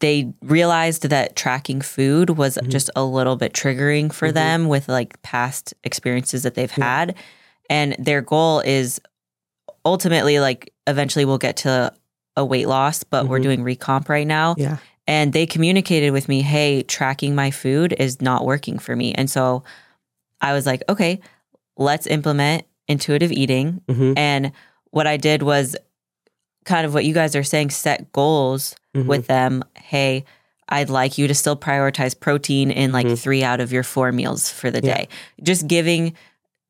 they 0.00 0.32
realized 0.42 1.08
that 1.10 1.36
tracking 1.36 1.80
food 1.80 2.30
was 2.30 2.58
Mhm. 2.58 2.68
just 2.68 2.90
a 2.96 3.04
little 3.04 3.36
bit 3.36 3.52
triggering 3.52 4.12
for 4.12 4.28
Mhm. 4.30 4.34
them 4.34 4.68
with 4.68 4.88
like 4.88 5.22
past 5.22 5.74
experiences 5.84 6.42
that 6.42 6.54
they've 6.54 6.76
Yeah. 6.76 6.84
had 6.84 7.14
and 7.70 7.94
their 8.00 8.20
goal 8.20 8.60
is 8.60 9.00
ultimately 9.84 10.40
like 10.40 10.72
eventually 10.88 11.24
we'll 11.24 11.38
get 11.38 11.56
to 11.58 11.92
a 12.36 12.44
weight 12.44 12.66
loss 12.68 13.04
but 13.04 13.28
we're 13.28 13.38
Mhm. 13.38 13.42
doing 13.42 13.60
recomp 13.64 14.08
right 14.08 14.26
now 14.26 14.54
Yeah. 14.58 14.78
and 15.06 15.32
they 15.32 15.46
communicated 15.46 16.10
with 16.12 16.28
me 16.28 16.42
hey 16.42 16.82
tracking 16.82 17.34
my 17.34 17.50
food 17.50 17.94
is 17.98 18.20
not 18.22 18.44
working 18.44 18.78
for 18.78 18.96
me 18.96 19.12
and 19.14 19.28
so 19.30 19.62
i 20.40 20.52
was 20.52 20.64
like 20.66 20.82
okay 20.88 21.20
let's 21.76 22.06
implement 22.06 22.64
intuitive 22.88 23.32
eating 23.32 23.80
hmm 23.88 24.12
and 24.16 24.52
what 24.90 25.06
I 25.06 25.16
did 25.16 25.42
was 25.42 25.74
kind 26.66 26.84
of 26.84 26.92
what 26.92 27.06
you 27.06 27.14
guys 27.14 27.34
are 27.34 27.42
saying 27.42 27.70
set 27.70 28.12
goals 28.12 28.76
Mm-hmm. 28.94 29.08
with 29.08 29.26
them. 29.26 29.64
Hey, 29.74 30.26
I'd 30.68 30.90
like 30.90 31.16
you 31.16 31.26
to 31.26 31.34
still 31.34 31.56
prioritize 31.56 32.14
protein 32.18 32.70
in 32.70 32.92
like 32.92 33.06
Mhm. 33.06 33.18
three 33.18 33.42
out 33.42 33.58
of 33.60 33.72
your 33.72 33.82
four 33.82 34.12
meals 34.12 34.50
for 34.50 34.70
the 34.70 34.82
Yeah. 34.84 34.94
day. 34.98 35.08
Just 35.42 35.66
giving 35.66 36.12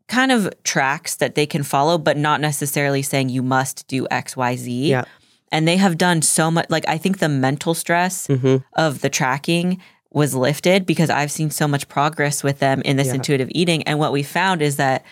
kind 0.06 0.30
of 0.30 0.48
tracks 0.62 1.16
that 1.16 1.34
they 1.34 1.46
can 1.46 1.64
follow, 1.64 1.98
but 1.98 2.16
not 2.16 2.40
necessarily 2.40 3.02
saying 3.02 3.28
you 3.30 3.42
must 3.42 3.88
do 3.88 4.06
X, 4.08 4.36
Y, 4.36 4.54
Z. 4.54 4.90
Yeah. 4.90 5.04
And 5.52 5.68
they 5.68 5.76
have 5.76 5.98
done 5.98 6.22
so 6.22 6.50
much. 6.50 6.66
Like, 6.70 6.88
I 6.88 6.98
think 6.98 7.18
the 7.18 7.28
mental 7.28 7.74
stress 7.74 8.26
hmm 8.26 8.56
of 8.72 9.02
the 9.02 9.10
tracking 9.10 9.80
was 10.10 10.34
lifted 10.34 10.84
because 10.86 11.10
I've 11.10 11.30
seen 11.30 11.50
so 11.50 11.68
much 11.68 11.88
progress 11.88 12.42
with 12.42 12.58
them 12.58 12.82
in 12.82 12.96
this 12.96 13.08
Yeah. 13.08 13.14
intuitive 13.14 13.48
eating. 13.52 13.82
And 13.84 13.98
what 13.98 14.12
we 14.12 14.22
found 14.22 14.60
is 14.62 14.76
that 14.76 15.04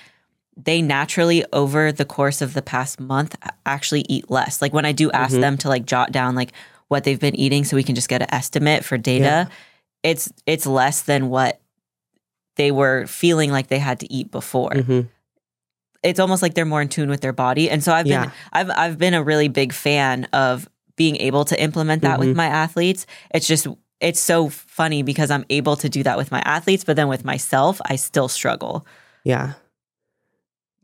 they 0.62 0.82
naturally, 0.82 1.44
over 1.52 1.92
the 1.92 2.04
course 2.04 2.42
of 2.42 2.52
the 2.54 2.60
past 2.62 3.00
month, 3.00 3.34
actually 3.64 4.04
eat 4.08 4.30
less. 4.30 4.60
Like 4.60 4.72
when 4.74 4.84
I 4.84 4.92
do 4.92 5.10
ask 5.12 5.34
Mhm. 5.36 5.40
them 5.40 5.58
to 5.58 5.68
like 5.68 5.86
jot 5.86 6.10
down, 6.12 6.34
like, 6.34 6.52
what 6.88 7.04
they've 7.04 7.20
been 7.20 7.36
eating 7.36 7.64
so 7.64 7.76
we 7.76 7.84
can 7.84 7.94
just 7.94 8.08
get 8.08 8.20
an 8.20 8.28
estimate 8.32 8.84
for 8.84 8.98
data, 8.98 9.24
Yeah. 9.24 9.44
it's 10.02 10.32
it's 10.46 10.66
less 10.66 11.02
than 11.02 11.28
what 11.30 11.60
they 12.56 12.70
were 12.72 13.06
feeling 13.06 13.52
like 13.52 13.68
they 13.68 13.78
had 13.78 14.00
to 14.00 14.12
eat 14.12 14.30
before. 14.30 14.72
Mhm. 14.72 15.08
It's 16.02 16.18
almost 16.20 16.42
like 16.42 16.54
they're 16.54 16.64
more 16.64 16.80
in 16.82 16.88
tune 16.88 17.10
with 17.10 17.20
their 17.20 17.32
body. 17.32 17.68
And 17.70 17.82
so 17.84 17.92
I've 17.92 18.04
been 18.06 18.24
Yeah. 18.24 18.30
I've 18.52 18.70
I've 18.70 18.98
been 18.98 19.14
a 19.14 19.22
really 19.22 19.48
big 19.48 19.72
fan 19.72 20.24
of 20.32 20.68
being 20.96 21.16
able 21.16 21.44
to 21.46 21.60
implement 21.62 22.02
that 22.02 22.16
Mhm. 22.18 22.26
with 22.28 22.36
my 22.36 22.46
athletes. 22.46 23.06
It's 23.34 23.46
just 23.46 23.66
it's 24.00 24.20
so 24.20 24.48
funny 24.48 25.02
because 25.02 25.30
I'm 25.30 25.44
able 25.50 25.76
to 25.76 25.88
do 25.90 26.02
that 26.04 26.16
with 26.16 26.30
my 26.30 26.40
athletes, 26.46 26.84
but 26.84 26.96
then 26.96 27.08
with 27.08 27.22
myself, 27.24 27.80
I 27.84 27.96
still 27.96 28.28
struggle. 28.28 28.86
Yeah. 29.24 29.52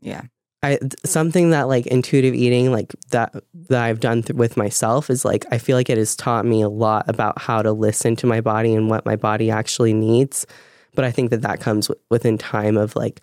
Yeah. 0.01 0.21
I 0.63 0.79
something 1.05 1.51
that 1.51 1.67
like 1.67 1.85
intuitive 1.87 2.33
eating 2.33 2.71
like 2.71 2.93
that 3.11 3.33
that 3.69 3.83
I've 3.83 3.99
done 3.99 4.23
th- 4.23 4.35
with 4.35 4.57
myself 4.57 5.09
is 5.09 5.23
like 5.23 5.45
I 5.51 5.57
feel 5.59 5.77
like 5.77 5.89
it 5.89 5.97
has 5.97 6.15
taught 6.15 6.45
me 6.45 6.61
a 6.61 6.69
lot 6.69 7.07
about 7.07 7.39
how 7.41 7.61
to 7.61 7.71
listen 7.71 8.15
to 8.17 8.27
my 8.27 8.41
body 8.41 8.73
and 8.73 8.89
what 8.89 9.05
my 9.05 9.15
body 9.15 9.51
actually 9.51 9.93
needs. 9.93 10.45
But 10.95 11.05
I 11.05 11.11
think 11.11 11.29
that 11.29 11.41
that 11.43 11.59
comes 11.59 11.87
w- 11.87 12.01
within 12.09 12.37
time 12.39 12.75
of 12.75 12.95
like 12.95 13.21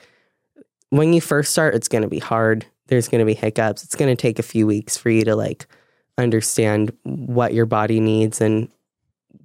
when 0.97 1.13
you 1.13 1.21
first 1.21 1.51
start, 1.53 1.75
it's 1.75 1.89
going 1.89 2.03
to 2.03 2.09
be 2.09 2.21
hard. 2.21 2.65
There's 2.87 3.09
going 3.09 3.19
to 3.19 3.25
be 3.25 3.35
hiccups. 3.35 3.83
It's 3.83 3.97
going 3.97 4.15
to 4.15 4.21
take 4.21 4.39
a 4.39 4.43
few 4.45 4.67
weeks 4.67 4.97
for 4.97 5.11
you 5.11 5.25
to 5.25 5.35
like 5.35 5.67
understand 6.19 6.93
what 7.03 7.53
your 7.53 7.67
body 7.67 7.99
needs 7.99 8.41
and 8.41 8.69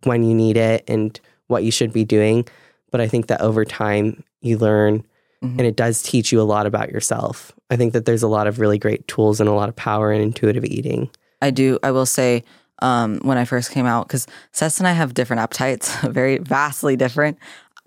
when 0.04 0.24
you 0.24 0.36
need 0.36 0.58
it 0.58 0.84
and 0.88 1.20
what 1.48 1.64
you 1.64 1.72
should 1.72 1.92
be 1.92 2.06
doing. 2.06 2.48
But 2.92 3.02
I 3.02 3.08
think 3.08 3.28
that 3.28 3.42
over 3.42 3.66
time 3.66 4.24
you 4.42 4.58
learn 4.58 5.04
Mhm. 5.44 5.52
and 5.58 5.62
it 5.62 5.76
does 5.76 6.04
teach 6.04 6.32
you 6.32 6.42
a 6.42 6.44
lot 6.44 6.66
about 6.66 6.90
yourself. 6.92 7.52
I 7.72 7.78
think 7.78 7.94
that 7.94 8.06
there's 8.06 8.24
a 8.24 8.28
lot 8.28 8.46
of 8.46 8.60
really 8.60 8.78
great 8.78 9.08
tools 9.08 9.40
and 9.40 9.50
a 9.50 9.54
lot 9.54 9.70
of 9.70 9.76
power 9.76 10.12
in 10.12 10.22
intuitive 10.22 10.66
eating. 10.66 11.10
I 11.42 11.50
do. 11.52 11.80
I 11.82 11.92
will 11.92 12.06
say, 12.06 12.44
um, 12.82 13.20
when 13.24 13.38
I 13.38 13.46
first 13.46 13.72
came 13.72 13.86
out, 13.86 14.08
because 14.08 14.28
Seth 14.52 14.80
and 14.80 14.88
I 14.88 14.92
have 14.92 15.14
different 15.14 15.40
appetites, 15.40 15.96
very 16.04 16.38
vastly 16.40 16.96
different, 16.98 17.38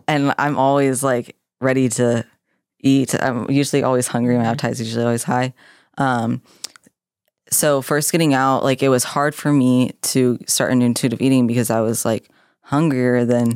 and 0.09 0.35
I'm 0.39 0.57
always 0.57 1.03
like 1.03 1.37
ready 1.61 1.89
to 1.91 2.25
eat. 2.83 3.15
I'm 3.21 3.51
usually 3.51 3.83
always 3.83 4.07
hungry. 4.09 4.37
My 4.37 4.45
appetite's 4.45 4.81
usually 4.81 5.05
always 5.05 5.25
high. 5.25 5.55
Um, 5.99 6.43
so 7.51 7.83
first 7.83 8.13
getting 8.13 8.35
out, 8.35 8.65
like 8.65 8.83
it 8.83 8.89
was 8.89 9.05
hard 9.05 9.35
for 9.35 9.53
me 9.53 9.93
to 10.03 10.39
start 10.47 10.73
an 10.73 10.83
intuitive 10.83 11.21
eating 11.21 11.47
because 11.47 11.71
I 11.71 11.81
was 11.81 12.05
like 12.05 12.29
hungrier 12.63 13.25
than 13.25 13.55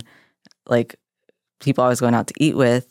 like 0.69 0.97
people 1.61 1.83
I 1.85 1.89
was 1.89 2.01
going 2.01 2.15
out 2.15 2.27
to 2.27 2.35
eat 2.39 2.57
with, 2.57 2.87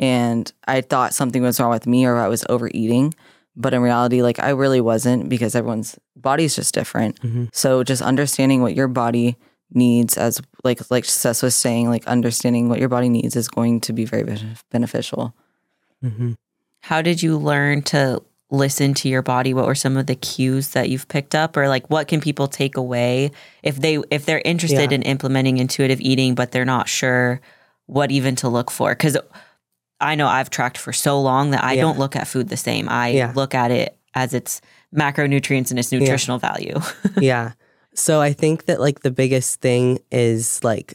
and 0.00 0.50
I 0.66 0.80
thought 0.80 1.14
something 1.14 1.42
was 1.42 1.60
wrong 1.60 1.70
with 1.70 1.86
me 1.86 2.06
or 2.06 2.16
I 2.16 2.28
was 2.28 2.44
overeating. 2.48 3.14
But 3.58 3.72
in 3.74 3.80
reality, 3.82 4.22
like 4.22 4.38
I 4.38 4.50
really 4.50 4.80
wasn't 4.80 5.28
because 5.28 5.54
everyone's 5.54 5.98
body's 6.14 6.54
just 6.56 6.74
different. 6.74 7.20
Mhm. 7.22 7.48
So 7.54 7.82
just 7.84 8.02
understanding 8.02 8.60
what 8.62 8.74
your 8.74 8.88
body 8.88 9.36
needs 9.72 10.16
as 10.16 10.40
like 10.64 10.90
like 10.90 11.04
Seth 11.04 11.42
was 11.42 11.54
saying, 11.54 11.88
like 11.90 12.06
understanding 12.06 12.68
what 12.68 12.78
your 12.80 12.88
body 12.88 13.08
needs 13.08 13.34
is 13.36 13.48
going 13.48 13.80
to 13.82 13.92
be 13.92 14.04
very 14.04 14.24
beneficial. 14.70 15.34
Mm-hmm. 16.06 16.32
How 16.82 17.02
did 17.02 17.22
you 17.22 17.36
learn 17.38 17.82
to 17.82 18.22
listen 18.50 18.94
to 18.94 19.08
your 19.08 19.22
body? 19.22 19.52
What 19.52 19.66
were 19.66 19.74
some 19.74 19.96
of 19.96 20.06
the 20.06 20.14
cues 20.14 20.68
that 20.70 20.88
you've 20.88 21.08
picked 21.08 21.34
up 21.34 21.56
or 21.56 21.68
like 21.68 21.90
what 21.90 22.06
can 22.08 22.20
people 22.20 22.46
take 22.46 22.76
away 22.76 23.32
if 23.62 23.76
they 23.76 23.98
if 24.10 24.24
they're 24.24 24.42
interested 24.44 24.90
Yeah. 24.92 24.96
in 24.96 25.02
implementing 25.02 25.58
intuitive 25.58 26.00
eating 26.00 26.34
but 26.36 26.52
they're 26.52 26.64
not 26.64 26.88
sure 26.88 27.40
what 27.86 28.10
even 28.12 28.36
to 28.36 28.48
look 28.48 28.70
for? 28.70 28.94
Cuz 28.94 29.16
I 30.00 30.14
know 30.14 30.28
I've 30.28 30.50
tracked 30.50 30.78
for 30.78 30.92
so 30.92 31.20
long 31.20 31.50
that 31.50 31.64
I 31.64 31.72
Yeah. 31.72 31.82
don't 31.82 31.98
look 31.98 32.14
at 32.14 32.28
food 32.28 32.48
the 32.48 32.56
same. 32.56 32.88
I 32.88 33.08
Yeah. 33.08 33.32
look 33.34 33.54
at 33.54 33.70
it 33.70 33.96
as 34.14 34.32
its 34.32 34.60
macronutrients 34.94 35.70
and 35.70 35.78
its 35.78 35.90
nutritional 35.90 36.38
value. 36.38 36.78
yeah. 37.20 37.52
So 37.94 38.20
I 38.20 38.32
think 38.32 38.66
that 38.66 38.78
like 38.80 39.00
the 39.00 39.10
biggest 39.10 39.60
thing 39.60 39.98
is 40.12 40.62
like 40.62 40.94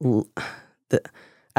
the 0.00 1.00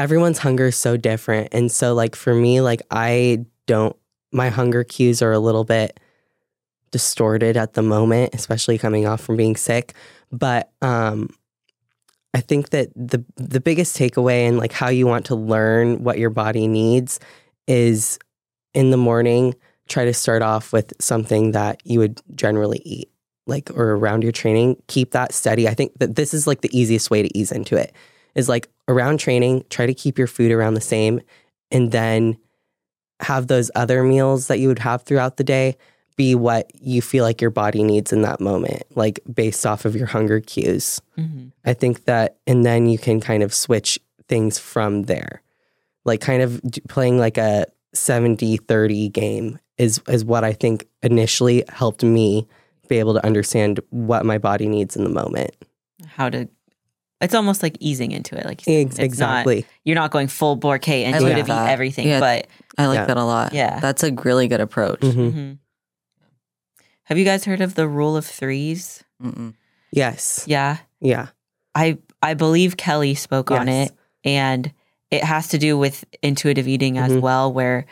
everyone's 0.00 0.38
hunger 0.38 0.68
is 0.68 0.76
so 0.76 0.96
different. 0.96 1.48
And 1.52 1.70
so 1.70 1.92
like 1.92 2.16
for 2.16 2.34
me 2.34 2.62
like 2.62 2.80
I 2.90 3.44
don't 3.66 3.94
my 4.32 4.48
hunger 4.48 4.82
cues 4.82 5.20
are 5.20 5.32
a 5.32 5.38
little 5.38 5.64
bit 5.64 6.00
distorted 6.90 7.56
at 7.56 7.74
the 7.74 7.82
moment, 7.82 8.34
especially 8.34 8.78
coming 8.78 9.06
off 9.06 9.20
from 9.20 9.36
being 9.36 9.56
sick, 9.56 9.92
but 10.32 10.72
um 10.80 11.28
I 12.32 12.40
think 12.40 12.70
that 12.70 12.88
the 12.96 13.22
the 13.36 13.60
biggest 13.60 13.94
takeaway 13.96 14.48
and 14.48 14.56
like 14.56 14.72
how 14.72 14.88
you 14.88 15.06
want 15.06 15.26
to 15.26 15.34
learn 15.34 16.02
what 16.02 16.18
your 16.18 16.30
body 16.30 16.66
needs 16.66 17.20
is 17.66 18.18
in 18.72 18.90
the 18.90 18.96
morning 18.96 19.54
try 19.86 20.06
to 20.06 20.14
start 20.14 20.40
off 20.40 20.72
with 20.72 20.94
something 20.98 21.52
that 21.52 21.82
you 21.84 21.98
would 21.98 22.22
generally 22.34 22.80
eat 22.84 23.10
like 23.46 23.70
or 23.72 23.90
around 23.96 24.22
your 24.22 24.32
training. 24.32 24.80
Keep 24.86 25.10
that 25.10 25.34
steady. 25.34 25.68
I 25.68 25.74
think 25.74 25.98
that 25.98 26.16
this 26.16 26.32
is 26.32 26.46
like 26.46 26.62
the 26.62 26.78
easiest 26.78 27.10
way 27.10 27.22
to 27.22 27.38
ease 27.38 27.52
into 27.52 27.76
it 27.76 27.92
is 28.34 28.48
like 28.48 28.68
around 28.88 29.18
training 29.18 29.64
try 29.70 29.86
to 29.86 29.94
keep 29.94 30.18
your 30.18 30.26
food 30.26 30.50
around 30.52 30.74
the 30.74 30.80
same 30.80 31.20
and 31.70 31.92
then 31.92 32.36
have 33.20 33.46
those 33.46 33.70
other 33.74 34.02
meals 34.02 34.46
that 34.46 34.58
you 34.58 34.68
would 34.68 34.78
have 34.78 35.02
throughout 35.02 35.36
the 35.36 35.44
day 35.44 35.76
be 36.16 36.34
what 36.34 36.70
you 36.74 37.00
feel 37.00 37.24
like 37.24 37.40
your 37.40 37.50
body 37.50 37.82
needs 37.82 38.12
in 38.12 38.22
that 38.22 38.40
moment 38.40 38.82
like 38.96 39.20
based 39.32 39.64
off 39.64 39.84
of 39.84 39.94
your 39.96 40.06
hunger 40.06 40.40
cues 40.40 41.00
Mhm. 41.18 41.52
I 41.64 41.74
think 41.74 42.04
that, 42.06 42.38
and 42.46 42.64
then 42.64 42.86
you 42.86 42.98
can 42.98 43.20
kind 43.20 43.42
of 43.42 43.52
switch 43.52 43.98
things 44.28 44.58
from 44.58 45.02
there. 45.02 45.42
Like 46.04 46.20
kind 46.22 46.42
of 46.42 46.60
playing 46.88 47.18
like 47.18 47.36
a 47.36 47.66
70 47.92 48.56
30 48.56 49.08
game 49.10 49.58
is, 49.76 50.00
is 50.08 50.24
what 50.24 50.42
I 50.44 50.52
think 50.54 50.86
initially 51.02 51.64
helped 51.68 52.02
me 52.02 52.46
be 52.88 52.98
able 52.98 53.12
to 53.14 53.24
understand 53.26 53.80
what 53.90 54.24
my 54.24 54.38
body 54.38 54.66
needs 54.66 54.96
in 54.96 55.04
the 55.04 55.10
moment. 55.10 55.54
How 56.06 56.30
to 56.30 56.48
it's 57.20 57.34
almost 57.34 57.62
like 57.62 57.76
easing 57.80 58.12
into 58.12 58.36
it 58.38 58.46
like 58.46 58.66
you 58.66 58.72
said. 58.72 58.86
Ex- 58.86 58.96
not- 58.98 59.04
exactly. 59.04 59.66
you're 59.84 59.94
not 59.94 60.10
going 60.10 60.28
full 60.28 60.56
bore 60.56 60.78
K 60.78 61.04
like 61.04 61.14
intuitive 61.14 61.46
eat 61.46 61.48
that. 61.48 61.70
everything, 61.70 62.08
Yeah. 62.08 62.20
but 62.20 62.46
I 62.78 62.86
like 62.86 62.96
Yeah. 62.96 63.04
that 63.06 63.16
a 63.16 63.24
lot. 63.24 63.52
Yeah. 63.52 63.78
That's 63.80 64.02
a 64.02 64.12
really 64.12 64.48
good 64.48 64.60
approach. 64.60 65.00
Mhm. 65.00 65.32
Mhm. 65.32 65.58
Have 67.04 67.18
you 67.18 67.24
guys 67.24 67.44
heard 67.44 67.60
of 67.60 67.74
the 67.74 67.88
rule 67.88 68.16
of 68.16 68.24
threes? 68.24 69.02
Mm-mm. 69.22 69.54
Yes. 69.92 70.44
Yeah. 70.46 70.78
Yeah. 71.00 71.28
I 71.74 71.98
I 72.22 72.34
believe 72.34 72.76
Kelly 72.76 73.14
spoke 73.14 73.50
on 73.50 73.68
it 73.68 73.92
and 74.24 74.72
it 75.10 75.24
has 75.24 75.48
to 75.48 75.58
do 75.58 75.76
with 75.76 76.04
intuitive 76.22 76.68
eating 76.68 76.98
as 76.98 77.12
Mhm. 77.12 77.20
well 77.20 77.52
where 77.52 77.86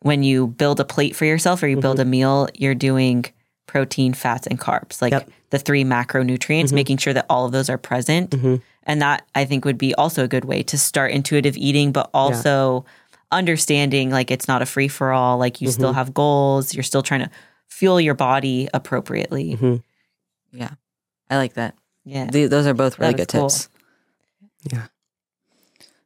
when 0.00 0.22
you 0.22 0.46
build 0.46 0.78
a 0.80 0.84
plate 0.84 1.16
for 1.16 1.24
yourself 1.24 1.62
or 1.62 1.68
you 1.68 1.76
build 1.80 1.98
a 2.00 2.04
meal, 2.04 2.48
you're 2.54 2.74
doing 2.74 3.24
protein, 3.72 4.12
fats 4.12 4.46
and 4.46 4.60
carbs, 4.60 5.00
like 5.00 5.12
Yep. 5.12 5.30
the 5.48 5.58
three 5.58 5.82
macronutrients, 5.82 6.68
Mhm. 6.68 6.72
making 6.74 6.96
sure 6.98 7.14
that 7.14 7.24
all 7.30 7.46
of 7.46 7.52
those 7.52 7.70
are 7.70 7.78
present. 7.78 8.28
Mhm. 8.30 8.60
And 8.82 9.00
that 9.00 9.24
I 9.34 9.46
think 9.46 9.64
would 9.64 9.78
be 9.78 9.94
also 9.94 10.24
a 10.24 10.28
good 10.28 10.44
way 10.44 10.62
to 10.64 10.76
start 10.76 11.10
intuitive 11.12 11.56
eating, 11.56 11.90
but 11.90 12.10
also 12.12 12.84
understanding 13.30 14.10
like 14.10 14.30
it's 14.30 14.46
not 14.46 14.60
a 14.60 14.66
free 14.66 14.88
for 14.88 15.10
all. 15.12 15.38
Like 15.38 15.62
you 15.62 15.70
still 15.70 15.92
Mhm. 15.92 15.94
have 15.94 16.12
goals, 16.12 16.74
you're 16.74 16.82
still 16.82 17.02
trying 17.02 17.20
to 17.24 17.30
fuel 17.68 17.98
your 17.98 18.12
body 18.14 18.68
appropriately. 18.74 19.56
Mhm. 19.56 19.82
Yeah. 20.52 20.72
I 21.30 21.38
like 21.38 21.54
that. 21.54 21.74
Yeah. 22.04 22.26
Th- 22.26 22.50
those 22.50 22.66
are 22.66 22.74
both 22.74 22.98
really 22.98 23.14
good 23.14 23.28
cool. 23.28 23.48
tips. 23.48 23.70
Yeah. 24.70 24.88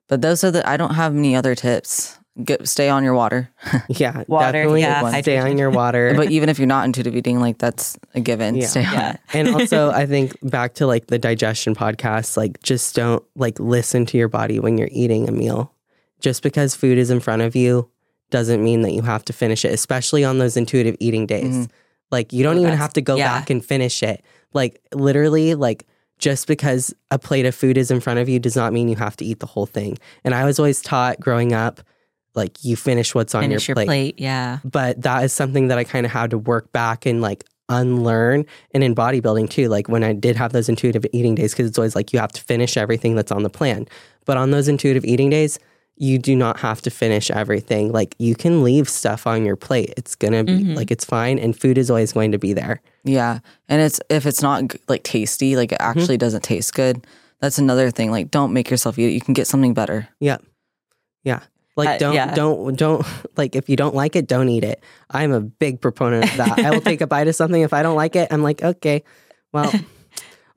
But 0.06 0.22
those 0.22 0.44
are 0.44 0.52
the, 0.52 0.62
I 0.68 0.76
don't 0.76 0.94
have 0.94 1.16
any 1.16 1.34
other 1.34 1.56
tips. 1.56 2.18
Get, 2.44 2.68
stay 2.68 2.88
on 2.90 3.02
your 3.02 3.14
water. 3.14 3.48
Yeah. 3.88 4.24
Water, 4.28 4.52
definitely 4.52 4.82
yeah, 4.82 5.20
stay 5.22 5.38
on 5.38 5.56
your 5.56 5.70
water. 5.70 6.12
but 6.16 6.30
even 6.30 6.48
if 6.48 6.58
you're 6.58 6.66
not 6.66 6.84
intuitive 6.84 7.16
eating, 7.16 7.40
like 7.40 7.56
that's 7.58 7.98
a 8.14 8.20
given. 8.20 8.56
Yeah. 8.56 8.66
Stay 8.66 8.84
on 8.84 8.92
Yeah. 8.92 9.10
it. 9.12 9.20
and 9.32 9.48
also 9.54 9.90
i 9.90 10.04
think 10.06 10.36
back 10.42 10.74
to 10.74 10.86
like 10.86 11.06
the 11.06 11.18
digestion 11.18 11.74
podcast 11.74 12.36
like 12.36 12.62
just 12.62 12.94
don't 12.94 13.24
like 13.36 13.58
listen 13.58 14.04
to 14.06 14.18
your 14.18 14.28
body 14.28 14.58
when 14.60 14.76
you're 14.76 14.88
eating 14.92 15.28
a 15.28 15.32
meal 15.32 15.72
just 16.20 16.42
because 16.42 16.74
food 16.74 16.98
is 16.98 17.10
in 17.10 17.20
front 17.20 17.40
of 17.42 17.56
you 17.56 17.88
doesn't 18.30 18.62
mean 18.62 18.82
that 18.82 18.92
you 18.92 19.02
have 19.02 19.24
to 19.24 19.32
finish 19.32 19.64
it 19.64 19.72
especially 19.72 20.24
on 20.24 20.38
those 20.38 20.56
intuitive 20.56 20.96
eating 21.00 21.26
days 21.26 21.54
Mhm. 21.66 21.70
like 22.10 22.32
you 22.32 22.42
don't 22.42 22.58
Oh, 22.58 22.62
even 22.62 22.76
have 22.76 22.92
to 22.94 23.00
go 23.00 23.16
yeah. 23.16 23.38
back 23.38 23.50
and 23.50 23.64
finish 23.64 24.02
it 24.02 24.22
like 24.52 24.80
literally 24.92 25.54
like 25.54 25.86
just 26.18 26.46
because 26.46 26.92
a 27.10 27.18
plate 27.18 27.46
of 27.46 27.54
food 27.54 27.76
is 27.78 27.90
in 27.90 28.00
front 28.00 28.18
of 28.18 28.28
you 28.28 28.38
does 28.38 28.56
not 28.56 28.72
mean 28.72 28.88
you 28.88 28.96
have 28.96 29.16
to 29.16 29.24
eat 29.24 29.40
the 29.40 29.46
whole 29.46 29.66
thing 29.66 29.96
and 30.24 30.34
i 30.34 30.44
was 30.44 30.58
always 30.58 30.82
taught 30.82 31.18
growing 31.20 31.52
up 31.52 31.80
like 32.36 32.62
you 32.64 32.76
finish 32.76 33.14
what's 33.14 33.34
on 33.34 33.42
Finish 33.42 33.66
your 33.66 33.72
your 33.72 33.74
plate 33.76 33.86
plate. 33.86 34.14
Yeah. 34.20 34.58
but 34.64 35.02
that 35.02 35.24
is 35.24 35.32
something 35.32 35.68
that 35.68 35.78
I 35.78 35.84
kind 35.84 36.06
of 36.06 36.12
had 36.12 36.30
to 36.30 36.38
work 36.38 36.70
back 36.72 37.06
and 37.06 37.20
like 37.20 37.44
unlearn 37.68 38.46
and 38.72 38.84
in 38.84 38.94
bodybuilding 38.94 39.50
too 39.50 39.68
like 39.68 39.88
when 39.88 40.04
I 40.04 40.12
did 40.12 40.36
have 40.36 40.52
those 40.52 40.68
intuitive 40.68 41.04
eating 41.12 41.34
days 41.34 41.52
because 41.52 41.66
it's 41.66 41.78
always 41.78 41.96
like 41.96 42.12
you 42.12 42.18
have 42.20 42.30
to 42.32 42.42
finish 42.42 42.76
everything 42.76 43.16
that's 43.16 43.32
on 43.32 43.42
the 43.42 43.50
plan 43.50 43.86
but 44.24 44.36
on 44.36 44.52
those 44.52 44.68
intuitive 44.68 45.04
eating 45.04 45.30
days 45.30 45.58
you 45.98 46.18
do 46.18 46.36
not 46.36 46.60
have 46.60 46.80
to 46.82 46.90
finish 46.90 47.28
everything 47.30 47.90
like 47.90 48.14
you 48.18 48.36
can 48.36 48.62
leave 48.62 48.88
stuff 48.88 49.26
on 49.26 49.44
your 49.44 49.56
plate 49.56 49.92
it's 49.96 50.14
gonna 50.14 50.44
be 50.44 50.58
Mhm. 50.62 50.76
like 50.76 50.90
it's 50.92 51.04
fine 51.04 51.38
and 51.40 51.58
food 51.58 51.76
is 51.78 51.90
always 51.90 52.12
going 52.12 52.30
to 52.32 52.38
be 52.38 52.52
there 52.52 52.80
Yeah. 53.02 53.38
And 53.68 53.80
it's, 53.82 54.00
if 54.10 54.26
it's 54.26 54.42
not 54.42 54.62
like 54.88 55.02
tasty, 55.02 55.56
like 55.56 55.72
it 55.72 55.78
Mm-hmm. 55.80 55.98
actually 55.98 56.18
doesn't 56.18 56.42
taste 56.44 56.72
good, 56.74 57.04
that's 57.40 57.58
another 57.58 57.90
thing. 57.90 58.10
Like 58.12 58.30
don't 58.30 58.52
make 58.52 58.70
yourself 58.70 58.96
eat 58.98 59.06
it. 59.08 59.12
You 59.12 59.20
can 59.20 59.34
get 59.34 59.46
something 59.48 59.74
better. 59.74 60.08
yeah 60.20 60.38
yeah 61.24 61.40
like 61.76 61.88
Uh, 61.88 61.98
don't 61.98 62.14
yeah. 62.14 62.34
don't 62.34 62.76
don't 62.76 63.06
like 63.36 63.54
if 63.54 63.68
you 63.68 63.76
don't 63.76 63.94
like 63.94 64.16
it 64.16 64.26
don't 64.26 64.48
eat 64.48 64.64
it 64.64 64.82
i'm 65.10 65.32
a 65.32 65.40
big 65.40 65.80
proponent 65.80 66.24
of 66.30 66.36
that 66.38 66.58
i 66.58 66.70
will 66.70 66.80
take 66.80 67.00
a 67.00 67.06
bite 67.14 67.28
of 67.28 67.34
something 67.34 67.60
if 67.62 67.72
i 67.72 67.82
don't 67.82 67.96
like 67.96 68.16
it 68.16 68.28
i'm 68.32 68.42
like 68.42 68.62
okay 68.62 69.02
well 69.52 69.70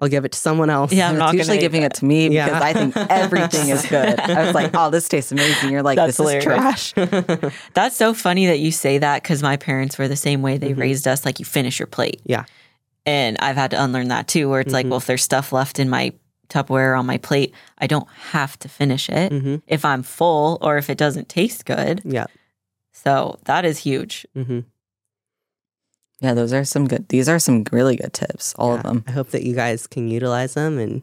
I'll 0.02 0.08
give 0.08 0.24
it 0.24 0.32
to 0.32 0.40
someone 0.40 0.70
else. 0.70 0.94
Yeah, 0.94 1.10
I'm 1.10 1.18
not 1.18 1.34
usually 1.34 1.58
giving 1.58 1.82
it 1.84 1.94
to 1.96 2.06
me 2.06 2.30
Yeah. 2.30 2.46
because 2.46 2.62
I 2.62 2.72
think 2.72 2.96
everything 2.96 3.68
is 3.68 3.86
good. 3.86 4.18
I 4.18 4.46
was 4.46 4.56
like, 4.56 4.72
oh, 4.74 4.90
this 4.90 5.10
tastes 5.10 5.34
amazing. 5.34 5.72
You're 5.74 5.84
like, 5.84 5.98
That's 5.98 6.16
this 6.16 6.36
is 6.36 6.42
trash. 6.42 6.94
That's 7.74 7.98
so 7.98 8.14
funny 8.14 8.46
that 8.46 8.60
you 8.60 8.72
say 8.72 9.00
that 9.00 9.22
because 9.22 9.44
my 9.44 9.58
parents 9.58 9.98
were 9.98 10.08
the 10.08 10.16
same 10.16 10.42
way. 10.42 10.58
They 10.58 10.72
Mhm. 10.72 10.80
raised 10.80 11.06
us 11.06 11.26
like 11.26 11.40
you 11.40 11.44
finish 11.44 11.80
your 11.80 11.88
plate. 11.88 12.22
Yeah. 12.24 12.46
And 13.06 13.36
I've 13.42 13.58
had 13.58 13.72
to 13.72 13.84
unlearn 13.84 14.08
that 14.08 14.30
too, 14.30 14.48
where 14.48 14.62
it's 14.62 14.72
like, 14.72 14.86
Mhm. 14.86 14.92
well, 14.92 15.00
if 15.00 15.06
there's 15.06 15.22
stuff 15.22 15.52
left 15.52 15.80
in 15.80 15.90
my 15.90 16.14
Tupperware 16.50 16.98
on 16.98 17.06
my 17.06 17.18
plate, 17.18 17.54
I 17.78 17.88
don't 17.88 18.08
have 18.32 18.58
to 18.60 18.68
finish 18.70 19.08
it 19.10 19.32
hmm 19.32 19.56
if 19.68 19.86
I'm 19.86 20.04
full 20.04 20.58
or 20.62 20.78
if 20.78 20.90
it 20.90 20.98
doesn't 20.98 21.30
taste 21.30 21.66
good. 21.66 22.02
Yeah. 22.04 22.26
So 22.92 23.38
that 23.46 23.66
is 23.66 23.78
huge. 23.80 24.26
hmm 24.34 24.62
Yeah, 26.22 26.34
those 26.34 26.52
are 26.54 26.66
some 26.66 26.88
good. 26.88 27.08
These 27.10 27.30
are 27.30 27.40
some 27.40 27.64
really 27.72 27.96
good 27.96 28.14
tips. 28.14 28.54
All 28.58 28.74
of 28.76 28.84
them. 28.84 29.04
I 29.08 29.12
hope 29.12 29.30
that 29.30 29.44
you 29.44 29.56
guys 29.56 29.88
can 29.88 30.08
utilize 30.10 30.54
them 30.56 30.78
and 30.80 31.02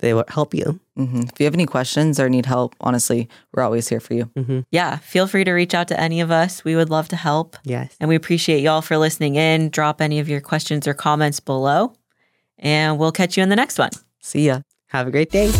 they 0.00 0.14
will 0.14 0.24
help 0.28 0.54
you. 0.54 0.78
hmm 0.96 1.22
If 1.22 1.38
you 1.40 1.44
have 1.44 1.54
any 1.54 1.66
questions 1.66 2.18
or 2.20 2.28
need 2.30 2.46
help, 2.46 2.74
honestly, 2.80 3.28
we're 3.52 3.64
always 3.64 3.88
here 3.88 4.00
for 4.00 4.14
you. 4.14 4.30
hmm 4.36 4.60
Yeah. 4.70 4.98
Feel 4.98 5.26
free 5.26 5.44
to 5.44 5.52
reach 5.52 5.74
out 5.74 5.88
to 5.88 6.00
any 6.00 6.20
of 6.22 6.30
us. 6.30 6.64
We 6.64 6.76
would 6.76 6.88
love 6.88 7.08
to 7.08 7.16
help. 7.16 7.56
Yes. 7.64 7.94
And 8.00 8.08
we 8.08 8.14
appreciate 8.16 8.62
y'all 8.62 8.80
for 8.82 8.96
listening 8.96 9.34
in. 9.36 9.68
Drop 9.70 10.00
any 10.00 10.20
of 10.20 10.28
your 10.28 10.40
questions 10.40 10.86
or 10.86 10.94
comments 10.94 11.40
below. 11.40 11.92
And 12.58 12.98
we'll 12.98 13.12
catch 13.12 13.36
you 13.36 13.42
in 13.42 13.50
the 13.50 13.56
next 13.56 13.78
one. 13.78 13.90
See 14.20 14.46
ya. 14.46 14.60
Have 14.88 15.06
a 15.06 15.10
great 15.10 15.30
day. 15.30 15.50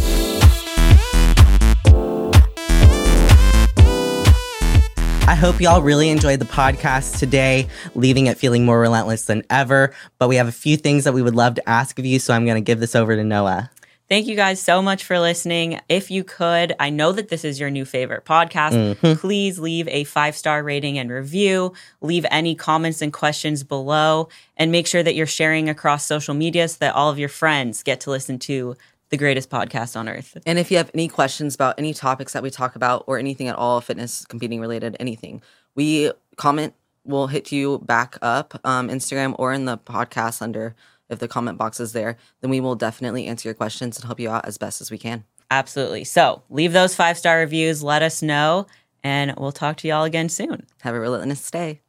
I 5.26 5.34
hope 5.34 5.60
y'all 5.60 5.82
really 5.82 6.08
enjoyed 6.08 6.38
the 6.38 6.46
podcast 6.46 7.18
today, 7.18 7.68
leaving 7.94 8.28
it 8.28 8.38
feeling 8.38 8.64
more 8.64 8.80
relentless 8.80 9.26
than 9.26 9.42
ever. 9.50 9.92
But 10.18 10.28
we 10.28 10.36
have 10.36 10.48
a 10.48 10.52
few 10.52 10.78
things 10.78 11.04
that 11.04 11.12
we 11.12 11.20
would 11.20 11.34
love 11.34 11.54
to 11.56 11.68
ask 11.68 11.98
of 11.98 12.06
you. 12.06 12.18
So 12.18 12.32
I'm 12.32 12.46
going 12.46 12.56
to 12.56 12.62
give 12.66 12.80
this 12.80 12.96
over 12.96 13.14
to 13.14 13.22
Noah. 13.22 13.70
Thank 14.08 14.26
you 14.26 14.34
guys 14.36 14.58
so 14.58 14.80
much 14.80 15.04
for 15.04 15.18
listening. 15.20 15.80
If 15.90 16.10
you 16.10 16.24
could, 16.24 16.74
I 16.80 16.88
know 16.88 17.12
that 17.12 17.28
this 17.28 17.44
is 17.44 17.60
your 17.60 17.68
new 17.68 17.84
favorite 17.84 18.24
podcast. 18.24 18.96
Mhm. 18.96 19.18
Please 19.18 19.58
leave 19.58 19.86
a 19.88 20.04
five 20.04 20.34
star 20.34 20.62
rating 20.62 20.98
and 20.98 21.10
review. 21.10 21.74
Leave 22.00 22.24
any 22.30 22.54
comments 22.54 23.02
and 23.02 23.12
questions 23.12 23.62
below, 23.62 24.30
and 24.56 24.72
make 24.72 24.86
sure 24.86 25.02
that 25.02 25.14
you're 25.14 25.26
sharing 25.26 25.68
across 25.68 26.06
social 26.06 26.32
media 26.32 26.66
so 26.68 26.76
that 26.80 26.94
all 26.94 27.10
of 27.10 27.18
your 27.18 27.28
friends 27.28 27.82
get 27.82 28.00
to 28.00 28.10
listen 28.10 28.38
to 28.38 28.76
the 29.10 29.16
greatest 29.16 29.50
podcast 29.50 29.96
on 29.96 30.08
earth. 30.08 30.36
And 30.46 30.58
if 30.58 30.70
you 30.70 30.76
have 30.76 30.90
any 30.94 31.08
questions 31.08 31.54
about 31.54 31.74
any 31.78 31.94
topics 31.94 32.32
that 32.32 32.42
we 32.42 32.50
talk 32.50 32.76
about 32.76 33.04
or 33.06 33.18
anything 33.18 33.48
at 33.48 33.56
all, 33.56 33.80
fitness, 33.80 34.24
competing 34.26 34.60
related, 34.60 34.96
anything, 35.00 35.42
we 35.74 36.12
comment, 36.36 36.74
we'll 37.04 37.28
hit 37.28 37.52
you 37.52 37.78
back 37.78 38.18
up, 38.22 38.60
um, 38.64 38.88
Instagram 38.88 39.34
or 39.38 39.52
in 39.52 39.64
the 39.64 39.78
podcast 39.78 40.42
under 40.42 40.74
if 41.08 41.18
the 41.18 41.28
comment 41.28 41.58
box 41.58 41.80
is 41.80 41.92
there, 41.92 42.16
then 42.40 42.50
we 42.50 42.60
will 42.60 42.74
definitely 42.74 43.26
answer 43.26 43.48
your 43.48 43.54
questions 43.54 43.96
and 43.96 44.04
help 44.04 44.20
you 44.20 44.30
out 44.30 44.46
as 44.46 44.58
best 44.58 44.80
as 44.80 44.90
we 44.90 44.98
can. 44.98 45.24
Absolutely. 45.50 46.04
So 46.04 46.42
leave 46.50 46.72
those 46.72 46.94
five 46.94 47.16
star 47.16 47.38
reviews. 47.38 47.82
Let 47.82 48.02
us 48.02 48.20
know, 48.20 48.66
and 49.02 49.34
we'll 49.38 49.52
talk 49.52 49.78
to 49.78 49.88
y'all 49.88 50.04
again 50.04 50.28
soon. 50.28 50.66
Have 50.82 50.94
a 50.94 51.00
relentless 51.00 51.50
day. 51.50 51.80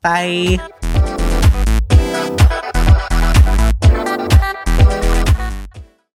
Bye. 0.00 0.58